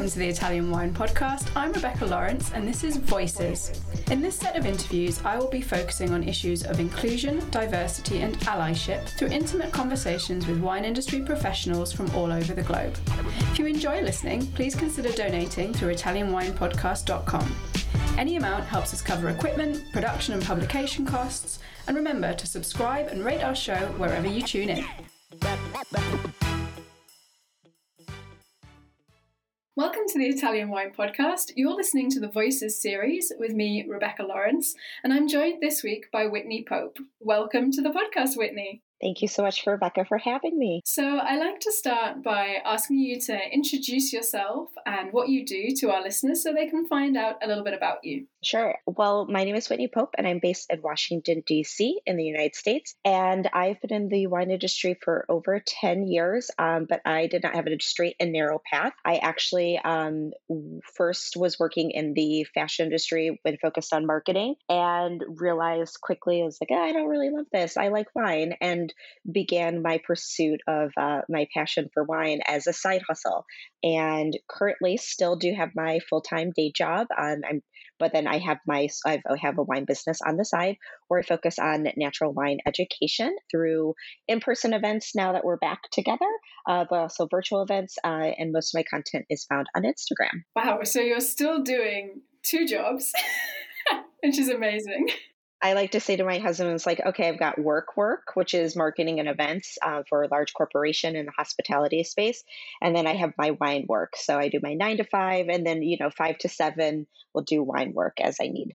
Welcome 0.00 0.12
to 0.12 0.18
the 0.18 0.28
Italian 0.28 0.70
Wine 0.70 0.94
Podcast. 0.94 1.54
I'm 1.54 1.72
Rebecca 1.72 2.06
Lawrence, 2.06 2.52
and 2.54 2.66
this 2.66 2.84
is 2.84 2.96
Voices. 2.96 3.82
In 4.10 4.22
this 4.22 4.34
set 4.34 4.56
of 4.56 4.64
interviews, 4.64 5.22
I 5.26 5.36
will 5.36 5.50
be 5.50 5.60
focusing 5.60 6.14
on 6.14 6.26
issues 6.26 6.64
of 6.64 6.80
inclusion, 6.80 7.46
diversity, 7.50 8.22
and 8.22 8.34
allyship 8.40 9.06
through 9.18 9.28
intimate 9.28 9.72
conversations 9.72 10.46
with 10.46 10.58
wine 10.58 10.86
industry 10.86 11.20
professionals 11.20 11.92
from 11.92 12.08
all 12.14 12.32
over 12.32 12.54
the 12.54 12.62
globe. 12.62 12.96
If 13.50 13.58
you 13.58 13.66
enjoy 13.66 14.00
listening, 14.00 14.46
please 14.52 14.74
consider 14.74 15.12
donating 15.12 15.74
through 15.74 15.92
ItalianWinePodcast.com. 15.92 17.54
Any 18.16 18.36
amount 18.36 18.64
helps 18.64 18.94
us 18.94 19.02
cover 19.02 19.28
equipment, 19.28 19.84
production, 19.92 20.32
and 20.32 20.42
publication 20.42 21.04
costs. 21.04 21.58
And 21.86 21.94
remember 21.94 22.32
to 22.32 22.46
subscribe 22.46 23.08
and 23.08 23.22
rate 23.22 23.42
our 23.42 23.54
show 23.54 23.76
wherever 23.98 24.26
you 24.26 24.40
tune 24.40 24.70
in. 24.70 24.86
Welcome 29.80 30.02
to 30.08 30.18
the 30.18 30.26
Italian 30.26 30.68
Wine 30.68 30.92
Podcast. 30.92 31.52
You're 31.56 31.74
listening 31.74 32.10
to 32.10 32.20
the 32.20 32.28
Voices 32.28 32.78
series 32.78 33.32
with 33.38 33.52
me, 33.52 33.82
Rebecca 33.88 34.22
Lawrence, 34.22 34.74
and 35.02 35.10
I'm 35.10 35.26
joined 35.26 35.62
this 35.62 35.82
week 35.82 36.10
by 36.12 36.26
Whitney 36.26 36.62
Pope. 36.68 36.98
Welcome 37.18 37.72
to 37.72 37.80
the 37.80 37.88
podcast, 37.88 38.36
Whitney. 38.36 38.82
Thank 39.00 39.22
you 39.22 39.28
so 39.28 39.42
much 39.42 39.62
for 39.62 39.72
Rebecca 39.72 40.04
for 40.04 40.18
having 40.18 40.58
me. 40.58 40.82
So, 40.84 41.02
I 41.02 41.38
like 41.38 41.60
to 41.60 41.72
start 41.72 42.22
by 42.22 42.56
asking 42.64 42.98
you 42.98 43.20
to 43.20 43.38
introduce 43.52 44.12
yourself 44.12 44.68
and 44.84 45.12
what 45.12 45.28
you 45.28 45.46
do 45.46 45.74
to 45.78 45.90
our 45.90 46.02
listeners 46.02 46.42
so 46.42 46.52
they 46.52 46.68
can 46.68 46.86
find 46.86 47.16
out 47.16 47.36
a 47.42 47.48
little 47.48 47.64
bit 47.64 47.74
about 47.74 48.04
you. 48.04 48.26
Sure. 48.42 48.76
Well, 48.86 49.26
my 49.26 49.44
name 49.44 49.54
is 49.54 49.68
Whitney 49.68 49.88
Pope, 49.88 50.14
and 50.18 50.26
I'm 50.26 50.38
based 50.40 50.70
in 50.70 50.82
Washington, 50.82 51.42
D.C., 51.46 52.00
in 52.06 52.16
the 52.16 52.24
United 52.24 52.54
States. 52.54 52.94
And 53.04 53.48
I've 53.52 53.80
been 53.80 53.92
in 53.92 54.08
the 54.08 54.26
wine 54.26 54.50
industry 54.50 54.98
for 55.02 55.24
over 55.28 55.62
10 55.64 56.06
years, 56.06 56.50
um, 56.58 56.86
but 56.88 57.00
I 57.04 57.26
did 57.26 57.42
not 57.42 57.54
have 57.54 57.66
a 57.66 57.80
straight 57.80 58.16
and 58.20 58.32
narrow 58.32 58.60
path. 58.70 58.92
I 59.04 59.16
actually 59.16 59.78
um, 59.78 60.32
first 60.94 61.36
was 61.36 61.58
working 61.58 61.90
in 61.90 62.14
the 62.14 62.44
fashion 62.54 62.86
industry 62.86 63.38
when 63.42 63.56
focused 63.58 63.92
on 63.92 64.06
marketing 64.06 64.54
and 64.68 65.22
realized 65.28 66.00
quickly, 66.00 66.42
I 66.42 66.44
was 66.44 66.58
like, 66.60 66.70
oh, 66.72 66.82
I 66.82 66.92
don't 66.92 67.08
really 67.08 67.30
love 67.30 67.46
this. 67.52 67.76
I 67.76 67.88
like 67.88 68.08
wine. 68.14 68.54
And 68.60 68.89
began 69.30 69.82
my 69.82 70.00
pursuit 70.04 70.60
of 70.66 70.92
uh, 70.96 71.20
my 71.28 71.46
passion 71.54 71.88
for 71.92 72.04
wine 72.04 72.40
as 72.46 72.66
a 72.66 72.72
side 72.72 73.02
hustle. 73.08 73.44
And 73.82 74.36
currently, 74.48 74.96
still 74.96 75.36
do 75.36 75.54
have 75.54 75.70
my 75.74 76.00
full 76.08 76.20
time 76.20 76.52
day 76.56 76.72
job. 76.74 77.06
Um, 77.16 77.40
I'm, 77.48 77.62
but 77.98 78.12
then 78.12 78.26
I 78.26 78.38
have 78.38 78.58
my 78.66 78.88
I've, 79.06 79.20
I 79.28 79.36
have 79.40 79.58
a 79.58 79.62
wine 79.62 79.84
business 79.84 80.20
on 80.26 80.36
the 80.36 80.44
side 80.44 80.76
where 81.08 81.20
I 81.20 81.22
focus 81.22 81.58
on 81.58 81.86
natural 81.96 82.32
wine 82.32 82.58
education 82.66 83.36
through 83.50 83.94
in 84.26 84.40
person 84.40 84.72
events. 84.72 85.14
Now 85.14 85.32
that 85.32 85.44
we're 85.44 85.58
back 85.58 85.82
together, 85.92 86.30
uh, 86.68 86.84
but 86.88 86.98
also 86.98 87.28
virtual 87.30 87.62
events. 87.62 87.96
Uh, 88.04 88.30
and 88.38 88.52
most 88.52 88.74
of 88.74 88.78
my 88.78 88.84
content 88.84 89.26
is 89.28 89.44
found 89.44 89.66
on 89.74 89.82
Instagram. 89.82 90.44
Wow! 90.56 90.80
So 90.84 91.00
you're 91.00 91.20
still 91.20 91.62
doing 91.62 92.22
two 92.42 92.66
jobs. 92.66 93.12
which 94.22 94.38
is 94.38 94.48
amazing. 94.48 95.08
I 95.62 95.74
like 95.74 95.90
to 95.90 96.00
say 96.00 96.16
to 96.16 96.24
my 96.24 96.38
husband, 96.38 96.70
it's 96.70 96.86
like, 96.86 97.02
okay, 97.04 97.28
I've 97.28 97.38
got 97.38 97.58
work 97.58 97.96
work, 97.96 98.34
which 98.34 98.54
is 98.54 98.76
marketing 98.76 99.20
and 99.20 99.28
events 99.28 99.76
uh, 99.82 100.02
for 100.08 100.22
a 100.22 100.28
large 100.28 100.54
corporation 100.54 101.16
in 101.16 101.26
the 101.26 101.32
hospitality 101.36 102.02
space. 102.02 102.42
And 102.80 102.96
then 102.96 103.06
I 103.06 103.14
have 103.14 103.34
my 103.36 103.50
wine 103.52 103.84
work. 103.86 104.14
So 104.16 104.38
I 104.38 104.48
do 104.48 104.60
my 104.62 104.74
nine 104.74 104.96
to 104.96 105.04
five, 105.04 105.48
and 105.48 105.66
then, 105.66 105.82
you 105.82 105.98
know, 106.00 106.10
five 106.10 106.38
to 106.38 106.48
seven, 106.48 107.06
we'll 107.34 107.44
do 107.44 107.62
wine 107.62 107.92
work 107.92 108.20
as 108.20 108.38
I 108.40 108.48
need. 108.48 108.74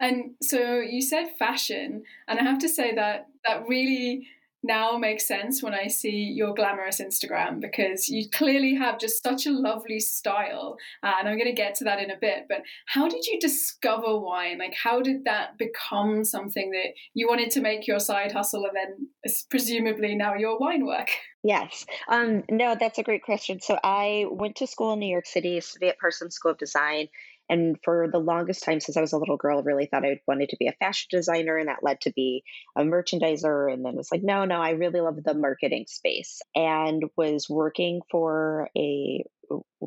And 0.00 0.34
so 0.42 0.80
you 0.80 1.02
said 1.02 1.36
fashion, 1.38 2.02
and 2.26 2.38
I 2.38 2.42
have 2.42 2.58
to 2.60 2.68
say 2.68 2.94
that 2.94 3.26
that 3.46 3.68
really 3.68 4.26
now 4.64 4.96
makes 4.96 5.28
sense 5.28 5.62
when 5.62 5.74
I 5.74 5.88
see 5.88 6.32
your 6.34 6.54
glamorous 6.54 7.00
Instagram 7.00 7.60
because 7.60 8.08
you 8.08 8.28
clearly 8.30 8.74
have 8.74 8.98
just 8.98 9.22
such 9.22 9.46
a 9.46 9.52
lovely 9.52 10.00
style. 10.00 10.76
Uh, 11.02 11.12
and 11.18 11.28
I'm 11.28 11.36
going 11.36 11.50
to 11.50 11.52
get 11.52 11.74
to 11.76 11.84
that 11.84 12.02
in 12.02 12.10
a 12.10 12.16
bit. 12.18 12.46
But 12.48 12.62
how 12.86 13.06
did 13.06 13.26
you 13.26 13.38
discover 13.38 14.18
wine? 14.18 14.58
Like, 14.58 14.74
how 14.74 15.02
did 15.02 15.24
that 15.24 15.58
become 15.58 16.24
something 16.24 16.70
that 16.70 16.94
you 17.12 17.28
wanted 17.28 17.50
to 17.52 17.60
make 17.60 17.86
your 17.86 18.00
side 18.00 18.32
hustle 18.32 18.64
and 18.64 18.74
then 18.74 19.34
presumably 19.50 20.14
now 20.14 20.34
your 20.34 20.58
wine 20.58 20.84
work? 20.84 21.08
Yes. 21.46 21.84
Um, 22.08 22.42
no, 22.50 22.74
that's 22.74 22.98
a 22.98 23.02
great 23.02 23.22
question. 23.22 23.60
So 23.60 23.78
I 23.84 24.24
went 24.30 24.56
to 24.56 24.66
school 24.66 24.94
in 24.94 24.98
New 24.98 25.12
York 25.12 25.26
City, 25.26 25.60
studied 25.60 25.90
at 25.90 25.98
Parsons 25.98 26.34
School 26.34 26.52
of 26.52 26.58
Design. 26.58 27.08
And 27.48 27.76
for 27.84 28.08
the 28.10 28.18
longest 28.18 28.64
time 28.64 28.80
since 28.80 28.96
I 28.96 29.00
was 29.00 29.12
a 29.12 29.18
little 29.18 29.36
girl, 29.36 29.58
I 29.58 29.62
really 29.62 29.86
thought 29.86 30.04
I 30.04 30.20
wanted 30.26 30.48
to 30.50 30.56
be 30.58 30.66
a 30.66 30.72
fashion 30.72 31.08
designer, 31.10 31.56
and 31.56 31.68
that 31.68 31.82
led 31.82 32.00
to 32.02 32.12
be 32.12 32.42
a 32.76 32.82
merchandiser. 32.82 33.72
And 33.72 33.84
then 33.84 33.96
was 33.96 34.10
like, 34.10 34.22
no, 34.22 34.44
no, 34.44 34.56
I 34.56 34.70
really 34.70 35.00
love 35.00 35.22
the 35.22 35.34
marketing 35.34 35.84
space 35.88 36.40
and 36.54 37.02
was 37.16 37.48
working 37.48 38.00
for 38.10 38.70
a 38.76 39.24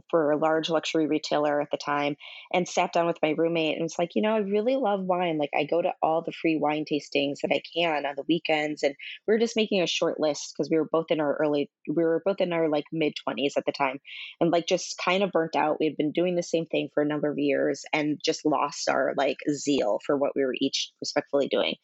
for 0.10 0.32
a 0.32 0.38
large 0.38 0.70
luxury 0.70 1.08
retailer 1.08 1.62
at 1.62 1.70
the 1.72 1.78
time 1.78 2.16
and 2.54 2.68
sat 2.68 2.94
down 2.94 3.08
with 3.08 3.18
my 3.22 3.34
roommate 3.38 3.76
and 3.76 3.84
was 3.84 4.00
like, 4.00 4.12
you 4.16 4.22
know, 4.22 4.34
I 4.34 4.40
really 4.40 4.76
love 4.76 5.02
wine. 5.04 5.38
Like 5.38 5.52
I 5.58 5.66
go 5.66 5.82
to 5.82 5.94
all 6.02 6.22
the 6.22 6.32
free 6.32 6.58
wine 6.58 6.86
tastings 6.86 7.42
that 7.42 7.52
I 7.54 7.62
can 7.76 8.06
on 8.06 8.16
the 8.16 8.24
weekends. 8.28 8.84
And 8.84 8.96
we 9.28 9.34
were 9.34 9.40
just 9.40 9.56
making 9.56 9.82
a 9.82 9.88
short 9.88 10.20
list 10.20 10.54
because 10.54 10.70
we 10.70 10.78
were 10.78 10.90
both 10.92 11.08
in 11.10 11.20
our 11.20 11.36
early, 11.36 11.70
we 11.88 12.04
were 12.04 12.22
both 12.26 12.42
in 12.42 12.54
our 12.54 12.70
like 12.70 12.86
mid 12.92 13.14
20s 13.28 13.58
at 13.58 13.66
the 13.66 13.72
time 13.72 14.00
and 14.40 14.52
like 14.52 14.68
just 14.68 15.00
kind 15.04 15.24
of 15.24 15.32
burnt 15.32 15.56
out. 15.56 15.78
We 15.80 15.88
had 15.88 15.98
been 15.98 16.12
doing 16.12 16.36
the 16.36 16.44
same 16.44 16.66
thing 16.66 16.90
for 16.94 17.04
a 17.04 17.08
number 17.08 17.30
of 17.30 17.38
years 17.38 17.84
and 17.94 18.20
just 18.24 18.46
lost 18.46 18.90
our 18.90 19.14
like 19.18 19.38
zeal 19.52 20.00
for 20.06 20.18
what 20.18 20.34
we 20.36 20.44
were 20.44 20.56
each 20.60 20.92
respectfully 21.02 21.48
doing 21.48 21.76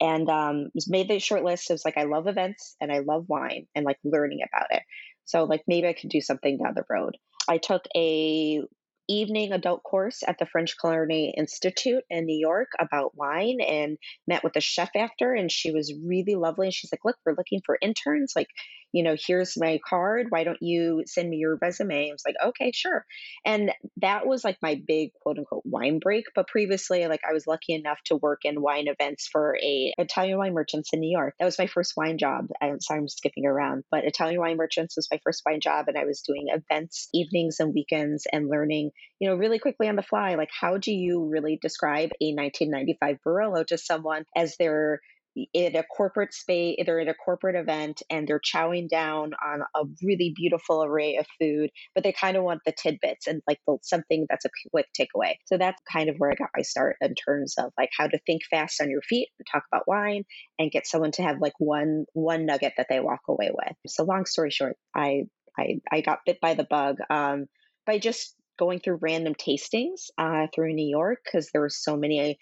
and 0.00 0.28
um, 0.28 0.68
made 0.88 1.08
the 1.08 1.20
short 1.20 1.44
list. 1.44 1.70
It 1.70 1.74
was 1.74 1.84
like 1.84 1.96
I 1.96 2.04
love 2.04 2.26
events 2.26 2.76
and 2.80 2.90
I 2.90 2.98
love 2.98 3.26
wine 3.28 3.66
and 3.74 3.84
like 3.84 3.98
learning 4.04 4.40
about 4.42 4.66
it. 4.70 4.82
So 5.24 5.44
like 5.44 5.62
maybe 5.66 5.86
I 5.86 5.92
could 5.92 6.10
do 6.10 6.20
something 6.20 6.58
down 6.58 6.74
the 6.74 6.84
road. 6.88 7.16
I 7.48 7.58
took 7.58 7.82
a 7.96 8.62
evening 9.08 9.52
adult 9.52 9.82
course 9.82 10.22
at 10.26 10.38
the 10.38 10.46
French 10.46 10.76
Culinary 10.80 11.34
Institute 11.36 12.04
in 12.08 12.24
New 12.24 12.38
York 12.38 12.68
about 12.78 13.16
wine 13.16 13.58
and 13.60 13.98
met 14.26 14.44
with 14.44 14.52
the 14.52 14.60
chef 14.60 14.90
after 14.96 15.34
and 15.34 15.50
she 15.50 15.72
was 15.72 15.92
really 16.06 16.36
lovely 16.36 16.68
and 16.68 16.74
she's 16.74 16.92
like 16.92 17.04
look 17.04 17.16
we're 17.26 17.34
looking 17.36 17.60
for 17.66 17.76
interns 17.82 18.32
like 18.36 18.48
you 18.92 19.02
know, 19.02 19.16
here's 19.18 19.56
my 19.56 19.80
card. 19.88 20.26
Why 20.28 20.44
don't 20.44 20.60
you 20.60 21.02
send 21.06 21.28
me 21.28 21.38
your 21.38 21.58
resume? 21.60 22.10
I 22.10 22.12
was 22.12 22.22
like, 22.26 22.36
okay, 22.44 22.72
sure. 22.72 23.04
And 23.44 23.72
that 23.98 24.26
was 24.26 24.44
like 24.44 24.58
my 24.62 24.80
big 24.86 25.12
quote 25.14 25.38
unquote 25.38 25.62
wine 25.64 25.98
break. 25.98 26.26
But 26.34 26.48
previously, 26.48 27.06
like 27.06 27.22
I 27.28 27.32
was 27.32 27.46
lucky 27.46 27.74
enough 27.74 27.98
to 28.06 28.16
work 28.16 28.40
in 28.44 28.60
wine 28.60 28.88
events 28.88 29.28
for 29.30 29.56
a 29.56 29.94
Italian 29.98 30.38
wine 30.38 30.54
merchants 30.54 30.90
in 30.92 31.00
New 31.00 31.10
York. 31.10 31.34
That 31.38 31.46
was 31.46 31.58
my 31.58 31.66
first 31.66 31.94
wine 31.96 32.18
job. 32.18 32.48
I'm 32.60 32.80
sorry, 32.80 33.00
I'm 33.00 33.08
skipping 33.08 33.46
around, 33.46 33.84
but 33.90 34.04
Italian 34.04 34.40
wine 34.40 34.56
merchants 34.56 34.96
was 34.96 35.08
my 35.10 35.20
first 35.24 35.42
wine 35.46 35.60
job. 35.60 35.86
And 35.88 35.96
I 35.96 36.04
was 36.04 36.22
doing 36.22 36.48
events, 36.48 37.08
evenings 37.14 37.60
and 37.60 37.74
weekends 37.74 38.26
and 38.30 38.48
learning, 38.48 38.90
you 39.18 39.28
know, 39.28 39.36
really 39.36 39.58
quickly 39.58 39.88
on 39.88 39.96
the 39.96 40.02
fly, 40.02 40.34
like 40.34 40.50
how 40.58 40.76
do 40.76 40.92
you 40.92 41.24
really 41.24 41.58
describe 41.60 42.10
a 42.20 42.34
1995 42.34 43.18
Barolo 43.24 43.66
to 43.66 43.78
someone 43.78 44.26
as 44.36 44.56
their 44.58 45.00
in 45.34 45.76
a 45.76 45.82
corporate 45.82 46.34
space, 46.34 46.76
they're 46.84 46.98
in 46.98 47.08
a 47.08 47.14
corporate 47.14 47.56
event 47.56 48.02
and 48.10 48.26
they're 48.26 48.40
chowing 48.40 48.88
down 48.88 49.32
on 49.44 49.60
a 49.74 49.84
really 50.02 50.32
beautiful 50.34 50.84
array 50.84 51.16
of 51.16 51.26
food, 51.40 51.70
but 51.94 52.04
they 52.04 52.12
kind 52.12 52.36
of 52.36 52.44
want 52.44 52.60
the 52.66 52.72
tidbits 52.72 53.26
and 53.26 53.42
like 53.46 53.58
the, 53.66 53.78
something 53.82 54.26
that's 54.28 54.44
a 54.44 54.50
quick 54.70 54.86
takeaway. 54.98 55.34
So 55.46 55.56
that's 55.58 55.80
kind 55.90 56.08
of 56.08 56.16
where 56.18 56.30
I 56.30 56.34
got 56.34 56.50
my 56.56 56.62
start 56.62 56.96
in 57.00 57.14
terms 57.14 57.54
of 57.58 57.72
like 57.78 57.90
how 57.96 58.06
to 58.06 58.18
think 58.26 58.42
fast 58.50 58.80
on 58.80 58.90
your 58.90 59.02
feet, 59.02 59.28
talk 59.50 59.64
about 59.72 59.88
wine, 59.88 60.24
and 60.58 60.70
get 60.70 60.86
someone 60.86 61.12
to 61.12 61.22
have 61.22 61.36
like 61.40 61.54
one 61.58 62.04
one 62.12 62.46
nugget 62.46 62.74
that 62.76 62.86
they 62.88 63.00
walk 63.00 63.20
away 63.28 63.50
with. 63.52 63.76
So 63.86 64.04
long 64.04 64.26
story 64.26 64.50
short, 64.50 64.76
I 64.94 65.24
I, 65.58 65.80
I 65.90 66.00
got 66.00 66.20
bit 66.24 66.40
by 66.40 66.54
the 66.54 66.64
bug 66.64 66.98
um, 67.10 67.46
by 67.86 67.98
just 67.98 68.34
going 68.58 68.80
through 68.80 68.98
random 69.00 69.34
tastings 69.34 70.08
uh, 70.18 70.46
through 70.54 70.72
New 70.74 70.88
York 70.88 71.18
because 71.24 71.48
there 71.52 71.62
were 71.62 71.70
so 71.70 71.96
many 71.96 72.38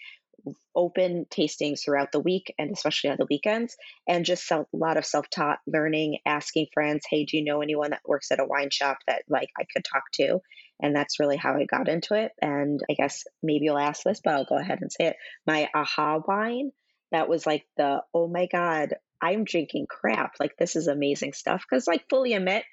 open 0.75 1.25
tastings 1.29 1.83
throughout 1.83 2.11
the 2.11 2.19
week 2.19 2.53
and 2.57 2.71
especially 2.71 3.09
on 3.09 3.17
the 3.19 3.27
weekends 3.29 3.75
and 4.07 4.25
just 4.25 4.49
a 4.51 4.65
lot 4.73 4.97
of 4.97 5.05
self-taught 5.05 5.59
learning 5.67 6.17
asking 6.25 6.65
friends 6.73 7.05
hey 7.09 7.25
do 7.25 7.37
you 7.37 7.43
know 7.43 7.61
anyone 7.61 7.91
that 7.91 8.01
works 8.05 8.31
at 8.31 8.39
a 8.39 8.45
wine 8.45 8.69
shop 8.71 8.97
that 9.07 9.23
like 9.29 9.49
i 9.59 9.63
could 9.71 9.83
talk 9.83 10.03
to? 10.13 10.39
And 10.83 10.95
that's 10.95 11.19
really 11.19 11.37
how 11.37 11.55
i 11.55 11.65
got 11.65 11.87
into 11.87 12.15
it 12.15 12.31
and 12.41 12.79
i 12.89 12.93
guess 12.93 13.23
maybe 13.43 13.65
you'll 13.65 13.77
ask 13.77 14.03
this 14.03 14.21
but 14.23 14.33
i'll 14.33 14.45
go 14.45 14.57
ahead 14.57 14.79
and 14.81 14.91
say 14.91 15.07
it. 15.07 15.15
My 15.45 15.69
aha 15.75 16.19
wine 16.27 16.71
that 17.11 17.29
was 17.29 17.45
like 17.45 17.65
the 17.77 18.01
oh 18.13 18.27
my 18.27 18.47
god 18.51 18.95
i'm 19.21 19.43
drinking 19.43 19.85
crap 19.87 20.33
like 20.39 20.57
this 20.57 20.75
is 20.75 20.87
amazing 20.87 21.33
stuff 21.33 21.63
because 21.69 21.85
like 21.85 22.05
fully 22.09 22.33
admit 22.33 22.63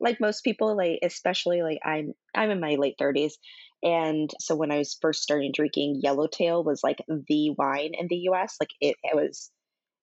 like 0.00 0.20
most 0.20 0.42
people 0.42 0.76
like 0.76 0.98
especially 1.02 1.62
like 1.62 1.78
i'm 1.84 2.14
i'm 2.34 2.50
in 2.50 2.60
my 2.60 2.74
late 2.74 2.96
30s 3.00 3.34
and 3.82 4.30
so 4.40 4.54
when 4.54 4.70
I 4.70 4.78
was 4.78 4.96
first 5.00 5.22
starting 5.22 5.52
drinking, 5.52 6.00
Yellowtail 6.02 6.62
was 6.62 6.82
like 6.84 6.98
the 7.08 7.50
wine 7.50 7.92
in 7.98 8.06
the 8.08 8.28
US. 8.30 8.56
Like 8.60 8.70
it, 8.80 8.96
it 9.02 9.16
was 9.16 9.50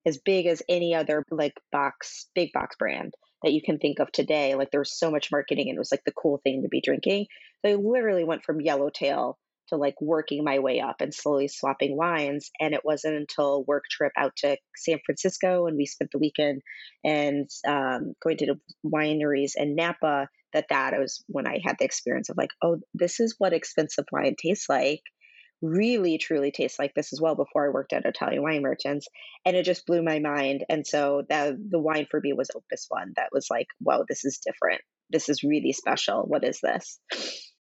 as 0.06 0.18
big 0.18 0.48
as 0.48 0.62
any 0.68 0.94
other 0.96 1.24
like 1.32 1.54
box, 1.72 2.28
big 2.36 2.52
box 2.54 2.76
brand 2.78 3.14
that 3.44 3.54
you 3.54 3.62
can 3.62 3.80
think 3.80 4.00
of 4.00 4.12
today. 4.12 4.56
Like 4.56 4.72
there 4.72 4.82
was 4.82 4.98
so 4.98 5.12
much 5.12 5.32
marketing 5.32 5.70
and 5.70 5.78
it 5.78 5.80
was 5.80 5.92
like 5.92 6.04
the 6.06 6.12
cool 6.12 6.42
thing 6.44 6.64
to 6.64 6.70
be 6.70 6.82
drinking. 6.82 7.28
So 7.66 7.72
I 7.72 7.76
literally 7.76 8.26
went 8.26 8.44
from 8.44 8.62
Yellowtail 8.62 9.38
to 9.70 9.78
like 9.78 9.96
working 10.02 10.44
my 10.44 10.60
way 10.60 10.82
up 10.82 11.00
and 11.00 11.14
slowly 11.14 11.48
swapping 11.48 11.96
wines. 11.96 12.50
And 12.60 12.74
it 12.74 12.84
wasn't 12.84 13.16
until 13.16 13.64
work 13.64 13.84
trip 13.90 14.12
out 14.18 14.36
to 14.38 14.58
San 14.76 15.00
Francisco 15.06 15.68
and 15.68 15.78
we 15.78 15.86
spent 15.86 16.12
the 16.12 16.20
weekend 16.20 16.62
and 17.06 17.50
um, 17.66 18.14
going 18.22 18.38
to 18.38 18.46
the 18.48 18.60
wineries 18.86 19.52
in 19.56 19.76
Napa 19.76 20.28
that 20.54 20.68
that 20.70 20.94
was 21.00 21.24
when 21.28 21.48
I 21.48 21.60
had 21.64 21.76
the 21.80 21.86
experience 21.86 22.30
of 22.30 22.38
like, 22.38 22.52
oh, 22.64 22.78
this 22.94 23.20
is 23.20 23.36
what 23.38 23.54
expensive 23.54 24.06
wine 24.12 24.36
tastes 24.42 24.70
like. 24.70 25.02
Really, 25.62 26.18
truly 26.18 26.52
tastes 26.52 26.80
like 26.80 26.94
this 26.96 27.12
as 27.12 27.20
well. 27.22 27.36
Before 27.36 27.66
I 27.66 27.74
worked 27.74 27.92
at 27.92 28.06
Italian 28.06 28.44
wine 28.44 28.62
merchants, 28.62 29.08
and 29.46 29.58
it 29.58 29.64
just 29.64 29.86
blew 29.86 30.02
my 30.02 30.20
mind. 30.20 30.64
And 30.70 30.88
so 30.88 31.24
that 31.30 31.56
the 31.70 31.80
wine 31.80 32.08
for 32.10 32.22
me 32.22 32.32
was 32.32 32.50
Opus 32.56 32.86
One. 32.88 33.12
That 33.18 33.30
was 33.34 33.48
like, 33.52 33.68
wow, 33.82 34.06
this 34.08 34.24
is 34.24 34.40
different. 34.46 34.82
This 35.10 35.28
is 35.28 35.44
really 35.44 35.74
special. 35.74 36.24
What 36.24 36.46
is 36.46 36.60
this? 36.62 37.00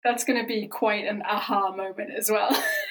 That's 0.04 0.24
going 0.24 0.40
to 0.40 0.46
be 0.46 0.68
quite 0.68 1.06
an 1.06 1.22
aha 1.28 1.74
moment 1.76 2.10
as 2.16 2.30
well. 2.30 2.50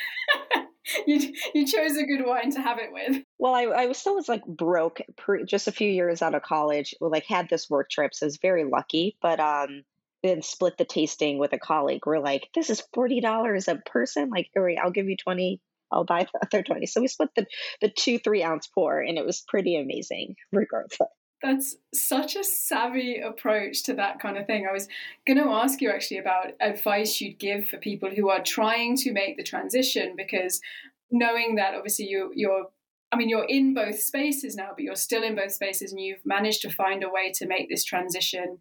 you 1.08 1.34
you 1.54 1.66
chose 1.66 1.98
a 1.98 2.06
good 2.06 2.26
wine 2.26 2.52
to 2.52 2.62
have 2.62 2.80
it 2.80 2.92
with. 2.92 3.24
Well, 3.40 3.54
I, 3.54 3.64
I 3.64 3.86
was 3.88 3.98
still 3.98 4.16
was 4.16 4.30
like 4.30 4.46
broke 4.46 5.02
pre, 5.18 5.46
just 5.46 5.68
a 5.68 5.72
few 5.72 5.90
years 5.90 6.22
out 6.22 6.36
of 6.36 6.44
college. 6.44 6.94
Like 7.02 7.26
had 7.26 7.50
this 7.50 7.70
work 7.70 7.90
trip, 7.90 8.14
so 8.14 8.26
I 8.26 8.28
was 8.28 8.38
very 8.38 8.66
lucky. 8.66 9.18
But 9.22 9.40
um, 9.40 9.84
then 10.24 10.42
split 10.42 10.78
the 10.78 10.86
tasting 10.86 11.38
with 11.38 11.54
a 11.54 11.60
colleague. 11.60 12.06
We're 12.06 12.20
like, 12.20 12.50
this 12.54 12.70
is 12.70 12.84
forty 12.94 13.22
dollars 13.22 13.68
a 13.68 13.76
person. 13.76 14.30
Like, 14.30 14.50
right, 14.56 14.78
I'll 14.82 14.92
give 14.92 15.10
you 15.10 15.18
twenty. 15.18 15.62
I'll 15.92 16.06
buy 16.06 16.28
the 16.34 16.40
other 16.46 16.64
twenty. 16.64 16.86
So 16.86 17.02
we 17.02 17.08
split 17.08 17.30
the 17.36 17.46
the 17.82 17.90
two 17.90 18.20
three 18.20 18.44
ounce 18.44 18.68
pour, 18.68 19.00
and 19.00 19.18
it 19.18 19.26
was 19.26 19.44
pretty 19.48 19.76
amazing, 19.78 20.36
regardless. 20.52 20.98
That's 21.42 21.76
such 21.94 22.36
a 22.36 22.44
savvy 22.44 23.20
approach 23.20 23.84
to 23.84 23.96
that 23.96 24.20
kind 24.20 24.38
of 24.38 24.46
thing. 24.46 24.68
I 24.68 24.74
was 24.74 24.88
going 25.26 25.40
to 25.40 25.50
ask 25.50 25.82
you 25.82 25.90
actually 25.90 26.20
about 26.20 26.52
advice 26.60 27.20
you'd 27.20 27.40
give 27.40 27.68
for 27.68 27.78
people 27.78 28.12
who 28.12 28.30
are 28.30 28.44
trying 28.44 28.96
to 28.98 29.12
make 29.12 29.38
the 29.38 29.44
transition 29.44 30.14
because 30.16 30.62
knowing 31.12 31.56
that 31.56 31.76
obviously 31.76 32.06
you, 32.06 32.32
you're 32.36 32.68
I 33.12 33.18
mean, 33.18 33.28
you're 33.28 33.46
in 33.46 33.74
both 33.74 34.00
spaces 34.00 34.56
now, 34.56 34.70
but 34.74 34.84
you're 34.84 34.96
still 34.96 35.24
in 35.24 35.36
both 35.36 35.52
spaces, 35.52 35.92
and 35.92 36.00
you've 36.00 36.26
managed 36.26 36.62
to 36.62 36.70
find 36.70 37.04
a 37.04 37.10
way 37.10 37.32
to 37.36 37.48
make 37.48 37.70
this 37.70 37.84
transition 37.84 38.60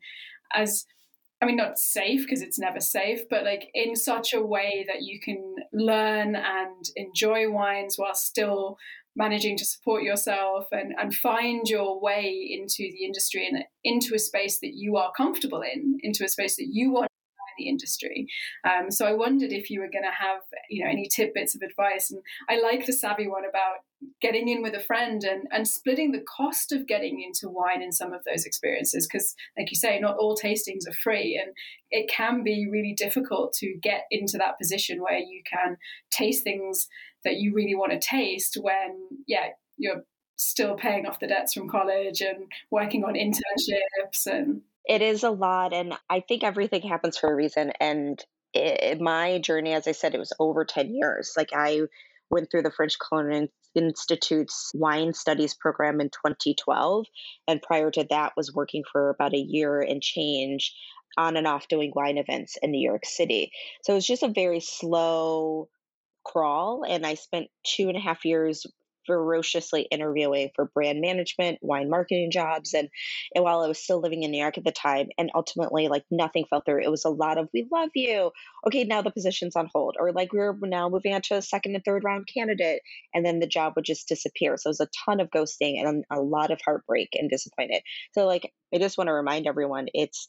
as, 0.52 0.86
I 1.40 1.46
mean, 1.46 1.56
not 1.56 1.78
safe 1.78 2.22
because 2.22 2.42
it's 2.42 2.58
never 2.58 2.80
safe, 2.80 3.20
but 3.30 3.44
like 3.44 3.70
in 3.74 3.94
such 3.94 4.34
a 4.34 4.42
way 4.42 4.84
that 4.88 5.02
you 5.02 5.20
can 5.20 5.54
learn 5.72 6.34
and 6.34 6.84
enjoy 6.96 7.48
wines 7.48 7.94
while 7.96 8.14
still 8.14 8.76
managing 9.14 9.56
to 9.58 9.64
support 9.64 10.02
yourself 10.02 10.66
and, 10.72 10.94
and 10.98 11.14
find 11.14 11.68
your 11.68 12.00
way 12.00 12.48
into 12.50 12.90
the 12.92 13.04
industry 13.04 13.46
and 13.46 13.64
into 13.84 14.14
a 14.14 14.18
space 14.18 14.58
that 14.60 14.74
you 14.74 14.96
are 14.96 15.12
comfortable 15.16 15.62
in, 15.62 15.98
into 16.02 16.24
a 16.24 16.28
space 16.28 16.56
that 16.56 16.68
you 16.70 16.92
want 16.92 17.09
the 17.58 17.68
industry. 17.68 18.26
Um, 18.64 18.90
so 18.90 19.06
I 19.06 19.12
wondered 19.12 19.52
if 19.52 19.70
you 19.70 19.80
were 19.80 19.90
going 19.90 20.04
to 20.04 20.10
have, 20.10 20.40
you 20.68 20.84
know, 20.84 20.90
any 20.90 21.08
tidbits 21.08 21.54
of 21.54 21.62
advice. 21.62 22.10
And 22.10 22.22
I 22.48 22.60
like 22.60 22.86
the 22.86 22.92
savvy 22.92 23.28
one 23.28 23.44
about 23.48 23.78
getting 24.22 24.48
in 24.48 24.62
with 24.62 24.74
a 24.74 24.80
friend 24.80 25.22
and, 25.24 25.46
and 25.50 25.68
splitting 25.68 26.12
the 26.12 26.24
cost 26.36 26.72
of 26.72 26.86
getting 26.86 27.20
into 27.20 27.48
wine 27.48 27.82
in 27.82 27.92
some 27.92 28.12
of 28.12 28.22
those 28.24 28.44
experiences. 28.44 29.06
Because, 29.06 29.34
like 29.58 29.70
you 29.70 29.76
say, 29.76 29.98
not 29.98 30.16
all 30.16 30.36
tastings 30.36 30.88
are 30.88 30.94
free, 31.02 31.40
and 31.42 31.54
it 31.90 32.10
can 32.10 32.42
be 32.42 32.68
really 32.70 32.94
difficult 32.96 33.52
to 33.54 33.74
get 33.82 34.04
into 34.10 34.38
that 34.38 34.58
position 34.58 35.02
where 35.02 35.18
you 35.18 35.42
can 35.50 35.76
taste 36.10 36.44
things 36.44 36.88
that 37.24 37.36
you 37.36 37.52
really 37.54 37.74
want 37.74 37.92
to 37.92 37.98
taste 37.98 38.56
when, 38.60 39.08
yeah, 39.26 39.48
you're 39.76 40.04
still 40.36 40.74
paying 40.74 41.04
off 41.04 41.20
the 41.20 41.26
debts 41.26 41.52
from 41.52 41.68
college 41.68 42.22
and 42.22 42.50
working 42.70 43.04
on 43.04 43.12
internships 43.12 44.24
and 44.26 44.62
it 44.86 45.02
is 45.02 45.22
a 45.22 45.30
lot 45.30 45.72
and 45.72 45.94
i 46.08 46.20
think 46.20 46.42
everything 46.42 46.82
happens 46.82 47.16
for 47.16 47.30
a 47.30 47.34
reason 47.34 47.72
and 47.80 48.24
it, 48.52 49.00
my 49.00 49.38
journey 49.38 49.72
as 49.72 49.86
i 49.86 49.92
said 49.92 50.14
it 50.14 50.18
was 50.18 50.32
over 50.38 50.64
10 50.64 50.94
years 50.94 51.32
like 51.36 51.50
i 51.54 51.80
went 52.30 52.50
through 52.50 52.62
the 52.62 52.70
french 52.70 52.96
culinary 53.08 53.50
institute's 53.74 54.72
wine 54.74 55.12
studies 55.12 55.54
program 55.54 56.00
in 56.00 56.08
2012 56.08 57.06
and 57.46 57.62
prior 57.62 57.90
to 57.90 58.06
that 58.10 58.32
was 58.36 58.52
working 58.52 58.82
for 58.90 59.10
about 59.10 59.34
a 59.34 59.38
year 59.38 59.80
and 59.80 60.02
change 60.02 60.74
on 61.16 61.36
and 61.36 61.46
off 61.46 61.68
doing 61.68 61.92
wine 61.94 62.18
events 62.18 62.56
in 62.62 62.70
new 62.70 62.80
york 62.84 63.04
city. 63.04 63.52
So 63.82 63.92
it 63.92 63.96
was 63.96 64.06
just 64.06 64.22
a 64.22 64.28
very 64.28 64.60
slow 64.60 65.68
crawl 66.24 66.84
and 66.86 67.06
i 67.06 67.14
spent 67.14 67.48
two 67.64 67.88
and 67.88 67.96
a 67.96 68.00
half 68.00 68.24
years 68.24 68.66
ferociously 69.10 69.82
interviewing 69.82 70.50
for 70.54 70.66
brand 70.66 71.00
management, 71.00 71.58
wine 71.60 71.90
marketing 71.90 72.30
jobs. 72.30 72.74
And, 72.74 72.88
and 73.34 73.42
while 73.42 73.60
I 73.60 73.68
was 73.68 73.82
still 73.82 74.00
living 74.00 74.22
in 74.22 74.30
New 74.30 74.40
York 74.40 74.56
at 74.56 74.64
the 74.64 74.72
time, 74.72 75.08
and 75.18 75.30
ultimately, 75.34 75.88
like 75.88 76.04
nothing 76.10 76.44
fell 76.48 76.62
through. 76.64 76.82
It 76.82 76.90
was 76.90 77.04
a 77.04 77.10
lot 77.10 77.38
of, 77.38 77.48
we 77.52 77.66
love 77.72 77.90
you. 77.94 78.30
Okay, 78.66 78.84
now 78.84 79.02
the 79.02 79.10
position's 79.10 79.56
on 79.56 79.68
hold. 79.74 79.96
Or 79.98 80.12
like 80.12 80.32
we're 80.32 80.56
now 80.62 80.88
moving 80.88 81.12
on 81.14 81.22
to 81.22 81.36
a 81.36 81.42
second 81.42 81.74
and 81.74 81.84
third 81.84 82.04
round 82.04 82.28
candidate. 82.32 82.82
And 83.12 83.26
then 83.26 83.40
the 83.40 83.46
job 83.46 83.72
would 83.74 83.84
just 83.84 84.08
disappear. 84.08 84.56
So 84.56 84.68
it 84.68 84.70
was 84.70 84.80
a 84.80 84.88
ton 85.04 85.20
of 85.20 85.30
ghosting 85.30 85.84
and 85.84 86.04
a 86.10 86.20
lot 86.20 86.52
of 86.52 86.60
heartbreak 86.64 87.10
and 87.14 87.28
disappointed. 87.28 87.82
So, 88.12 88.26
like, 88.26 88.52
I 88.72 88.78
just 88.78 88.96
want 88.96 89.08
to 89.08 89.14
remind 89.14 89.46
everyone 89.48 89.88
it's, 89.92 90.28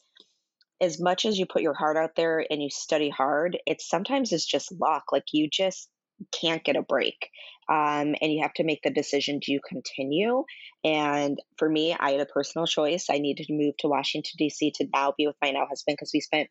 as 0.80 1.00
much 1.00 1.24
as 1.24 1.38
you 1.38 1.46
put 1.46 1.62
your 1.62 1.74
heart 1.74 1.96
out 1.96 2.16
there 2.16 2.44
and 2.50 2.60
you 2.60 2.68
study 2.68 3.08
hard, 3.08 3.56
it 3.66 3.80
sometimes 3.80 4.32
is 4.32 4.44
just 4.44 4.74
luck. 4.80 5.04
Like 5.12 5.26
you 5.32 5.48
just 5.48 5.88
can't 6.30 6.64
get 6.64 6.76
a 6.76 6.82
break. 6.82 7.30
Um, 7.68 8.14
and 8.20 8.32
you 8.32 8.42
have 8.42 8.54
to 8.54 8.64
make 8.64 8.82
the 8.82 8.90
decision 8.90 9.38
do 9.38 9.52
you 9.52 9.60
continue? 9.66 10.44
And 10.84 11.38
for 11.58 11.68
me, 11.68 11.96
I 11.98 12.12
had 12.12 12.20
a 12.20 12.26
personal 12.26 12.66
choice. 12.66 13.06
I 13.10 13.18
needed 13.18 13.46
to 13.46 13.52
move 13.52 13.76
to 13.78 13.88
Washington, 13.88 14.32
D.C. 14.36 14.72
to 14.76 14.88
now 14.92 15.14
be 15.16 15.26
with 15.26 15.36
my 15.40 15.52
now 15.52 15.66
husband 15.66 15.96
because 15.96 16.10
we 16.12 16.20
spent 16.20 16.48